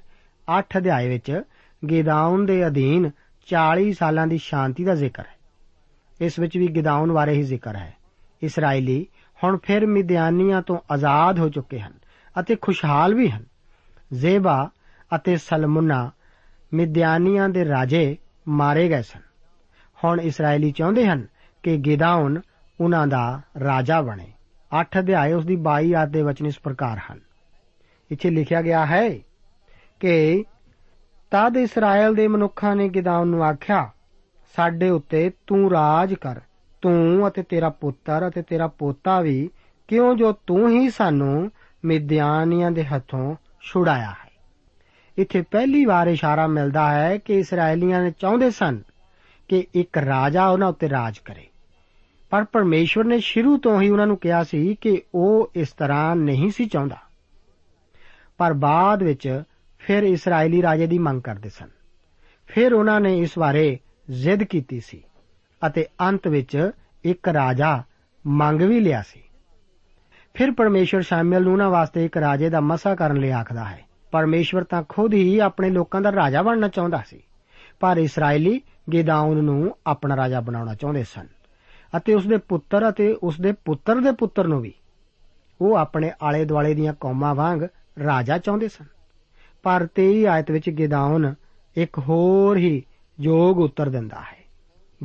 8 0.49 0.79
ਅਧਿਆਇ 0.79 1.09
ਵਿੱਚ 1.09 1.43
ਗਿਦਾਉਨ 1.91 2.47
ਦੇ 2.47 2.67
ਅਧੀਨ 2.67 3.11
40 3.47 3.93
ਸਾਲਾਂ 3.93 4.27
ਦੀ 4.27 4.39
ਸ਼ਾਂਤੀ 4.39 4.85
ਦਾ 4.85 4.95
ਜ਼ਿਕਰ 4.95 5.23
ਹੈ। 5.23 5.41
ਇਸ 6.21 6.39
ਵਿੱਚ 6.39 6.59
ਵੀ 6.59 6.69
ਗਿਦਾਉਨ 6.69 7.13
ਬਾਰੇ 7.13 7.33
ਹੀ 7.33 7.43
ਜ਼ਿਕਰ 7.43 7.77
ਹੈ। 7.77 7.97
ਇਸرائیਲੀ 8.43 9.07
ਹੁਣ 9.45 9.59
ਫਿਰ 9.63 9.87
ਮਿਦਿਆਨੀਆਂ 9.87 10.63
ਤੋਂ 10.63 10.79
ਆਜ਼ਾਦ 10.91 11.39
ਹੋ 11.39 11.49
ਚੁੱਕੇ 11.49 11.81
ਹਨ। 11.81 11.93
ਅਤੇ 12.41 12.57
ਖੁਸ਼ਹਾਲ 12.57 13.15
ਵੀ 13.15 13.31
ਹਨ। 13.31 13.45
ਜ਼ੇਬਾ 14.13 14.71
ਅਤੇ 15.15 15.37
ਸਲਮੁਨਾ 15.37 16.11
ਮਿਦਿਆਨੀਆਂ 16.75 17.49
ਦੇ 17.49 17.65
ਰਾਜੇ 17.65 18.17
ਮਾਰੇ 18.49 18.89
ਗਏ 18.89 19.03
ਸਨ। 19.03 19.21
ਹੁਣ 20.05 20.21
ਇਸرائیਲੀ 20.21 20.73
ਚਾਹੁੰਦੇ 20.73 21.07
ਹਨ 21.07 21.27
ਕਿ 21.63 21.77
ਗਿਦਾਉਨ 21.77 22.41
ਉਹਨਾਂ 22.81 23.07
ਦਾ 23.07 23.41
ਰਾਜਾ 23.65 24.03
ਬਣੇ। 24.03 24.33
8 24.81 24.99
ਅਧਿਆਏ 24.99 25.33
ਉਸ 25.33 25.47
ਦੀ 25.47 25.57
22 25.57 25.95
ਆਦ 25.95 26.09
ਦੇ 26.09 26.23
ਵਚਨ 26.23 26.47
ਇਸ 26.47 26.59
ਪ੍ਰਕਾਰ 26.59 27.01
ਹਨ। 27.13 27.21
ਇੱਥੇ 28.11 28.31
ਲਿਖਿਆ 28.31 28.63
ਗਿਆ 28.63 28.87
ਹੈ 28.87 29.11
ਕਿ 30.01 30.45
ਤਦ 31.31 31.57
ਇਸਰਾਇਲ 31.57 32.15
ਦੇ 32.15 32.29
ਮਨੁੱਖਾਂ 32.29 32.77
ਨੇ 32.77 32.89
ਗਿਦਾਉਨ 32.89 33.29
ਨੂੰ 33.29 33.45
ਆਖਿਆ, 33.45 33.91
ਸਾਡੇ 34.57 34.91
ਉੱਤੇ 34.91 35.31
ਤੂੰ 35.47 35.71
ਰਾਜ 35.71 36.15
ਕਰ, 36.15 36.41
ਤੂੰ 36.83 37.29
ਅਤੇ 37.29 37.43
ਤੇਰਾ 37.43 37.69
ਪੁੱਤਰ 37.69 38.29
ਅਤੇ 38.29 38.43
ਤੇਰਾ 38.43 38.67
ਪੋਤਾ 38.67 39.21
ਵੀ 39.21 39.51
ਕਿਉਂ 39.89 40.15
ਜੋ 40.15 40.33
ਤੂੰ 40.33 40.71
ਹੀ 40.71 40.91
ਸਾਨੂੰ 40.91 41.51
ਮਿਦਿਆਨੀਆਂ 41.85 42.71
ਦੇ 42.71 42.85
ਹੱਥੋਂ 42.85 43.37
ਛੁਡਾਇਆ 43.61 44.11
ਹੈ। 44.11 44.31
ਇੱਥੇ 45.19 45.43
ਪਹਿਲੀ 45.43 45.85
ਵਾਰ 45.85 46.07
ਇਸ਼ਾਰਾ 46.07 46.47
ਮਿਲਦਾ 46.47 46.93
ਹੈ 46.93 47.19
ਕਿ 47.19 47.35
ਇਸرائیਲੀਆਂ 47.35 48.03
ਨੇ 48.03 48.11
ਚਾਹੁੰਦੇ 48.11 48.51
ਸਨ 48.51 48.83
ਕਿ 49.49 49.67
ਇੱਕ 49.75 49.99
ਰਾਜਾ 49.99 50.49
ਉਹਨਾਂ 50.49 50.69
ਉੱਤੇ 50.69 50.89
ਰਾਜ 50.89 51.19
ਕਰੇ। 51.19 51.47
ਪਰ 52.31 52.45
ਪਰਮੇਸ਼ਵਰ 52.45 53.05
ਨੇ 53.05 53.21
ਸ਼ੁਰੂ 53.21 53.59
ਤੋਂ 53.59 53.83
ਹੀ 53.83 53.89
ਉਹਨਾਂ 53.89 54.07
ਨੂੰ 54.07 54.17
ਕਿਹਾ 54.17 54.45
ਸੀ 54.45 54.75
ਕਿ 54.75 55.03
ਉਹ 55.15 55.51
ਇਸ 55.55 55.69
ਤਰ੍ਹਾਂ 55.69 56.17
ਨਹੀਂ 56.17 56.51
ਸੀ 56.51 56.65
ਚਾਹੁੰਦਾ। 56.65 56.97
ਪਰ 58.39 58.53
ਬਾਅਦ 58.53 59.03
ਵਿੱਚ 59.03 59.43
ਫਿਰ 59.79 60.03
ਇਸرائیਲੀ 60.03 60.63
ਰਾਜੇ 60.63 60.87
ਦੀ 60.87 60.99
ਮੰਗ 60.99 61.23
ਕਰਦੇ 61.23 61.49
ਸਨ। 61.49 61.69
ਫਿਰ 62.47 62.73
ਉਹਨਾਂ 62.73 63.01
ਨੇ 63.01 63.19
ਇਸ 63.19 63.39
ਬਾਰੇ 63.39 63.79
ਜ਼ਿੱਦ 64.11 64.43
ਕੀਤੀ 64.43 64.81
ਸੀ 64.81 65.03
ਅਤੇ 65.67 65.87
ਅੰਤ 66.01 66.29
ਵਿੱਚ 66.29 66.71
ਇੱਕ 67.05 67.29
ਰਾਜਾ 67.29 67.83
ਮੰਗ 68.27 68.63
ਵੀ 68.63 68.81
ਲਿਆ 68.81 69.03
ਸੀ। 69.03 69.23
ਫਿਰ 70.35 70.51
ਪਰਮੇਸ਼ਰ 70.51 71.03
ਸ਼ਾਮਿਲ 71.03 71.43
ਨੂੰ 71.43 71.53
ਉਹਨਾਂ 71.53 71.71
ਵਾਸਤੇ 71.71 72.05
ਇੱਕ 72.05 72.17
ਰਾਜੇ 72.17 72.49
ਦਾ 72.49 72.61
ਮਸਾ 72.61 72.95
ਕਰਨ 72.95 73.17
ਲਈ 73.17 73.31
ਆਖਦਾ 73.31 73.65
ਹੈ। 73.65 73.85
ਪਰਮੇਸ਼ਵਰ 74.11 74.65
ਤਾਂ 74.65 74.83
ਖੁਦ 74.89 75.15
ਹੀ 75.15 75.39
ਆਪਣੇ 75.39 75.71
ਲੋਕਾਂ 75.71 76.01
ਦਾ 76.01 76.13
ਰਾਜਾ 76.13 76.43
ਬਣਨਾ 76.43 76.69
ਚਾਹੁੰਦਾ 76.69 77.03
ਸੀ। 77.07 77.23
ਪਰ 77.81 77.97
ਇਸرائیਲੀ 77.99 78.61
ਗੇਦਾਉਨ 78.93 79.45
ਨੂੰ 79.45 79.77
ਆਪਣਾ 79.87 80.17
ਰਾਜਾ 80.17 80.41
ਬਣਾਉਣਾ 80.41 80.75
ਚਾਹੁੰਦੇ 80.75 81.05
ਸਨ 81.05 81.27
ਅਤੇ 81.97 82.15
ਉਸ 82.15 82.27
ਦੇ 82.27 82.37
ਪੁੱਤਰ 82.37 82.89
ਅਤੇ 82.89 83.13
ਉਸ 83.13 83.41
ਦੇ 83.41 83.53
ਪੁੱਤਰ 83.53 84.01
ਦੇ 84.01 84.13
ਪੁੱਤਰ 84.13 84.47
ਨੂੰ 84.47 84.61
ਵੀ। 84.61 84.73
ਉਹ 85.61 85.77
ਆਪਣੇ 85.77 86.13
ਆਲੇ 86.23 86.45
ਦੁਆਲੇ 86.45 86.75
ਦੀਆਂ 86.75 86.95
ਕੌਮਾਂ 87.01 87.35
ਵਾਂਗ 87.35 87.63
ਰਾਜਾ 88.05 88.39
ਚਾਹੁੰਦੇ 88.39 88.69
ਸਨ। 88.69 88.85
ਪਰ 89.63 89.87
23 89.95 90.27
ਆਇਤ 90.27 90.51
ਵਿੱਚ 90.51 90.71
ਗੇਦਾਉਨ 90.71 91.35
ਇੱਕ 91.77 91.99
ਹੋਰ 91.99 92.57
ਹੀ 92.57 92.83
ਯੋਗ 93.21 93.59
ਉੱਤਰ 93.59 93.89
ਦਿੰਦਾ 93.89 94.21
ਹੈ। 94.21 94.45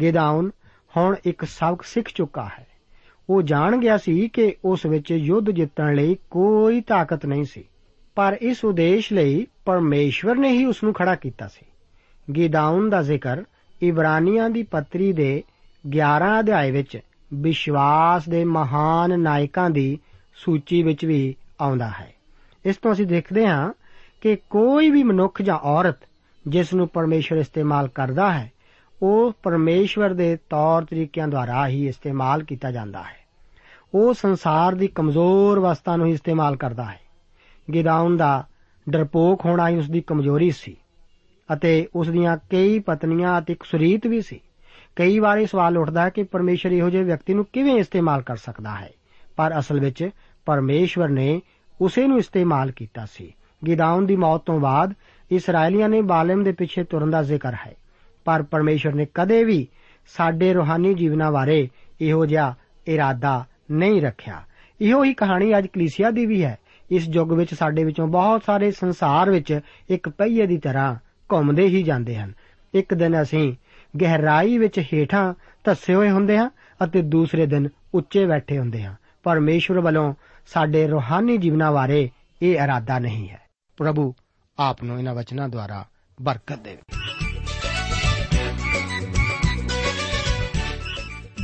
ਗੇਦਾਉਨ 0.01 0.51
ਹੁਣ 0.97 1.15
ਇੱਕ 1.25 1.43
ਸਬਕ 1.43 1.81
ਸਿੱਖ 1.81 2.09
ਚੁੱਕਾ 2.15 2.49
ਹੈ। 2.59 2.67
ਉਹ 3.29 3.41
ਜਾਣ 3.41 3.77
ਗਿਆ 3.77 3.97
ਸੀ 3.97 4.29
ਕਿ 4.29 4.55
ਉਸ 4.65 4.85
ਵਿੱਚ 4.85 5.11
ਯੁੱਧ 5.11 5.49
ਜਿੱਤਣ 5.49 5.95
ਲਈ 5.95 6.17
ਕੋਈ 6.31 6.81
ਤਾਕਤ 6.81 7.25
ਨਹੀਂ 7.25 7.45
ਸੀ। 7.45 7.63
ਪਰ 8.15 8.37
ਇਸ 8.41 8.65
ਉਦੇਸ਼ 8.65 9.13
ਲਈ 9.13 9.47
ਪਰਮੇਸ਼ਵਰ 9.65 10.35
ਨੇ 10.35 10.49
ਹੀ 10.49 10.65
ਉਸ 10.65 10.83
ਨੂੰ 10.83 10.93
ਖੜਾ 10.93 11.15
ਕੀਤਾ 11.15 11.47
ਸੀ। 11.47 11.65
ਗਿਦਾਉਨ 12.33 12.89
ਦਾ 12.89 13.01
ਜ਼ਿਕਰ 13.01 13.43
ਇਬਰਾਨੀਆਂ 13.81 14.49
ਦੀ 14.49 14.63
ਪੱਤਰੀ 14.63 15.13
ਦੇ 15.13 15.43
11 15.89 16.39
ਅਧਿਆਏ 16.39 16.71
ਵਿੱਚ 16.71 16.99
ਵਿਸ਼ਵਾਸ 17.33 18.29
ਦੇ 18.29 18.45
ਮਹਾਨ 18.45 19.19
ਨਾਇਕਾਂ 19.19 19.69
ਦੀ 19.69 19.99
ਸੂਚੀ 20.35 20.83
ਵਿੱਚ 20.83 21.05
ਵੀ 21.05 21.35
ਆਉਂਦਾ 21.61 21.89
ਹੈ। 21.89 22.13
ਇਸ 22.65 22.77
ਤੋਂ 22.77 22.93
ਅਸੀਂ 22.93 23.07
ਦੇਖਦੇ 23.07 23.47
ਹਾਂ 23.47 23.73
ਕਿ 24.21 24.37
ਕੋਈ 24.49 24.89
ਵੀ 24.89 25.03
ਮਨੁੱਖ 25.03 25.41
ਜਾਂ 25.41 25.55
ਔਰਤ 25.55 25.97
ਜਿਸ 26.47 26.73
ਨੂੰ 26.73 26.87
ਪਰਮੇਸ਼ਵਰ 26.87 27.39
ਇਸਤੇਮਾਲ 27.39 27.87
ਕਰਦਾ 27.87 28.33
ਹੈ 28.33 28.51
ਉਹ 29.05 29.33
ਪਰਮੇਸ਼ਵਰ 29.43 30.13
ਦੇ 30.13 30.37
ਤੌਰ 30.49 30.85
ਤਰੀਕਿਆਂ 30.85 31.27
ਦੁਆਰਾ 31.27 31.67
ਹੀ 31.67 31.87
ਇਸਤੇਮਾਲ 31.87 32.43
ਕੀਤਾ 32.43 32.71
ਜਾਂਦਾ 32.71 33.03
ਹੈ। 33.03 33.25
ਉਹ 33.93 34.13
ਸੰਸਾਰ 34.13 34.75
ਦੀ 34.75 34.87
ਕਮਜ਼ੋਰ 34.87 35.59
ਅਵਸਥਾ 35.59 35.95
ਨੂੰ 35.95 36.07
ਹੀ 36.07 36.11
ਇਸਤੇਮਾਲ 36.11 36.55
ਕਰਦਾ 36.55 36.85
ਹੈ। 36.85 36.99
ਗਿਦਾਉਨ 37.73 38.17
ਦਾ 38.17 38.47
ਡਰਪੋਕ 38.89 39.45
ਹੋਣਾ 39.45 39.69
ਹੀ 39.69 39.77
ਉਸ 39.77 39.89
ਦੀ 39.89 40.01
ਕਮਜ਼ੋਰੀ 40.01 40.51
ਸੀ 40.51 40.77
ਅਤੇ 41.53 41.87
ਉਸ 41.95 42.09
ਦੀਆਂ 42.09 42.37
ਕਈ 42.37 42.79
ਪਤਨੀਆਂ 42.79 43.39
ਅਤੇ 43.39 43.53
ਇੱਕ 43.53 43.63
ਸੁਰੀਤ 43.63 44.07
ਵੀ 44.07 44.21
ਸੀ। 44.21 44.39
ਕਈ 44.95 45.19
ਵਾਰ 45.19 45.37
ਇਹ 45.37 45.47
ਸਵਾਲ 45.47 45.77
ਉੱਠਦਾ 45.77 46.01
ਹੈ 46.01 46.09
ਕਿ 46.09 46.23
ਪਰਮੇਸ਼ਰ 46.23 46.71
ਇਹੋ 46.71 46.89
ਜਿਹੇ 46.89 47.03
ਵਿਅਕਤੀ 47.03 47.33
ਨੂੰ 47.33 47.45
ਕਿਵੇਂ 47.53 47.75
ਇਸਤੇਮਾਲ 47.75 48.21
ਕਰ 48.21 48.37
ਸਕਦਾ 48.37 48.75
ਹੈ। 48.75 48.91
ਪਰ 49.35 49.59
ਅਸਲ 49.59 49.79
ਵਿੱਚ 49.79 50.09
ਪਰਮੇਸ਼ਵਰ 50.45 51.09
ਨੇ 51.09 51.41
ਉਸੇ 51.81 52.07
ਨੂੰ 52.07 52.17
ਇਸਤੇਮਾਲ 52.17 52.71
ਕੀਤਾ 52.71 53.05
ਸੀ। 53.05 53.33
ਗਿਦਾਉਨ 53.67 54.05
ਦੀ 54.05 54.15
ਮੌਤ 54.15 54.41
ਤੋਂ 54.45 54.59
ਬਾਅਦ 54.59 54.93
ਇਸرائیਲੀਆਂ 55.31 55.89
ਨੇ 55.89 56.01
ਬਾਲਮ 56.01 56.43
ਦੇ 56.43 56.51
ਪਿੱਛੇ 56.51 56.83
ਤੁਰਨ 56.83 57.11
ਦਾ 57.11 57.23
ਜ਼ਿਕਰ 57.23 57.53
ਹੈ। 57.53 57.73
ਪਰ 58.25 58.43
ਪਰਮੇਸ਼ਰ 58.43 58.93
ਨੇ 58.93 59.07
ਕਦੇ 59.13 59.43
ਵੀ 59.43 59.67
ਸਾਡੇ 60.07 60.53
ਰੋਹਾਨੀ 60.53 60.93
ਜੀਵਨਾਂ 60.93 61.31
ਬਾਰੇ 61.31 61.69
ਇਹੋ 62.01 62.25
ਜਿਹਾ 62.25 62.55
ਇਰਾਦਾ 62.87 63.45
ਨਹੀਂ 63.71 64.01
ਰੱਖਿਆ। 64.01 64.41
ਇਹੋ 64.81 65.03
ਹੀ 65.03 65.13
ਕਹਾਣੀ 65.13 65.57
ਅੱਜ 65.57 65.67
ਕਲੀਸਿਆ 65.67 66.11
ਦੀ 66.11 66.25
ਵੀ 66.25 66.43
ਹੈ। 66.43 66.59
ਇਸ 66.91 67.05
ਯੁੱਗ 67.09 67.31
ਵਿੱਚ 67.31 67.53
ਸਾਡੇ 67.53 67.83
ਵਿੱਚੋਂ 67.83 68.07
ਬਹੁਤ 68.07 68.43
ਸਾਰੇ 68.45 68.71
ਸੰਸਾਰ 68.71 69.29
ਵਿੱਚ 69.29 69.59
ਇੱਕ 69.89 70.09
ਪਹੀਏ 70.09 70.45
ਦੀ 70.45 70.57
ਤਰ੍ਹਾਂ 70.57 70.95
ਘੁੰਮਦੇ 71.31 71.63
ਹੀ 71.63 71.83
ਜਾਂਦੇ 71.83 72.15
ਹਨ। 72.15 72.33
ਇੱਕ 72.73 72.93
ਦਿਨ 72.93 73.21
ਅਸੀਂ 73.21 73.55
ਗਹਿਰਾਈ 74.01 74.57
ਵਿੱਚ 74.57 74.79
ਹੇਠਾਂ 74.79 75.33
ਧੱਸੇ 75.63 75.95
ਹੋਏ 75.95 76.09
ਹੁੰਦੇ 76.09 76.37
ਹਾਂ 76.37 76.49
ਅਤੇ 76.83 77.01
ਦੂਸਰੇ 77.01 77.45
ਦਿਨ 77.45 77.69
ਉੱਚੇ 77.93 78.25
ਬੈਠੇ 78.25 78.59
ਹੁੰਦੇ 78.59 78.83
ਹਾਂ। 78.83 78.95
ਪਰਮੇਸ਼ਵਰ 79.23 79.79
ਵੱਲੋਂ 79.79 80.13
ਸਾਡੇ 80.47 80.87
ਰੋਹਾਨੀ 80.87 81.37
ਜੀਵਨਾਂ 81.37 81.71
ਬਾਰੇ 81.71 82.09
ਇਹ 82.41 82.55
ਇਰਾਦਾ 82.55 82.99
ਨਹੀਂ 82.99 83.29
ਹੈ। 83.29 83.41
ਪ੍ਰਭੂ 83.77 84.13
ਆਪ 84.59 84.83
ਨੂੰ 84.83 84.99
ਇਹਨਾਂ 84.99 85.15
ਵਚਨਾਂ 85.15 85.49
ਦੁਆਰਾ 85.49 85.85
ਬਰਕਤ 86.21 86.59
ਦੇਵੇ। 86.59 87.24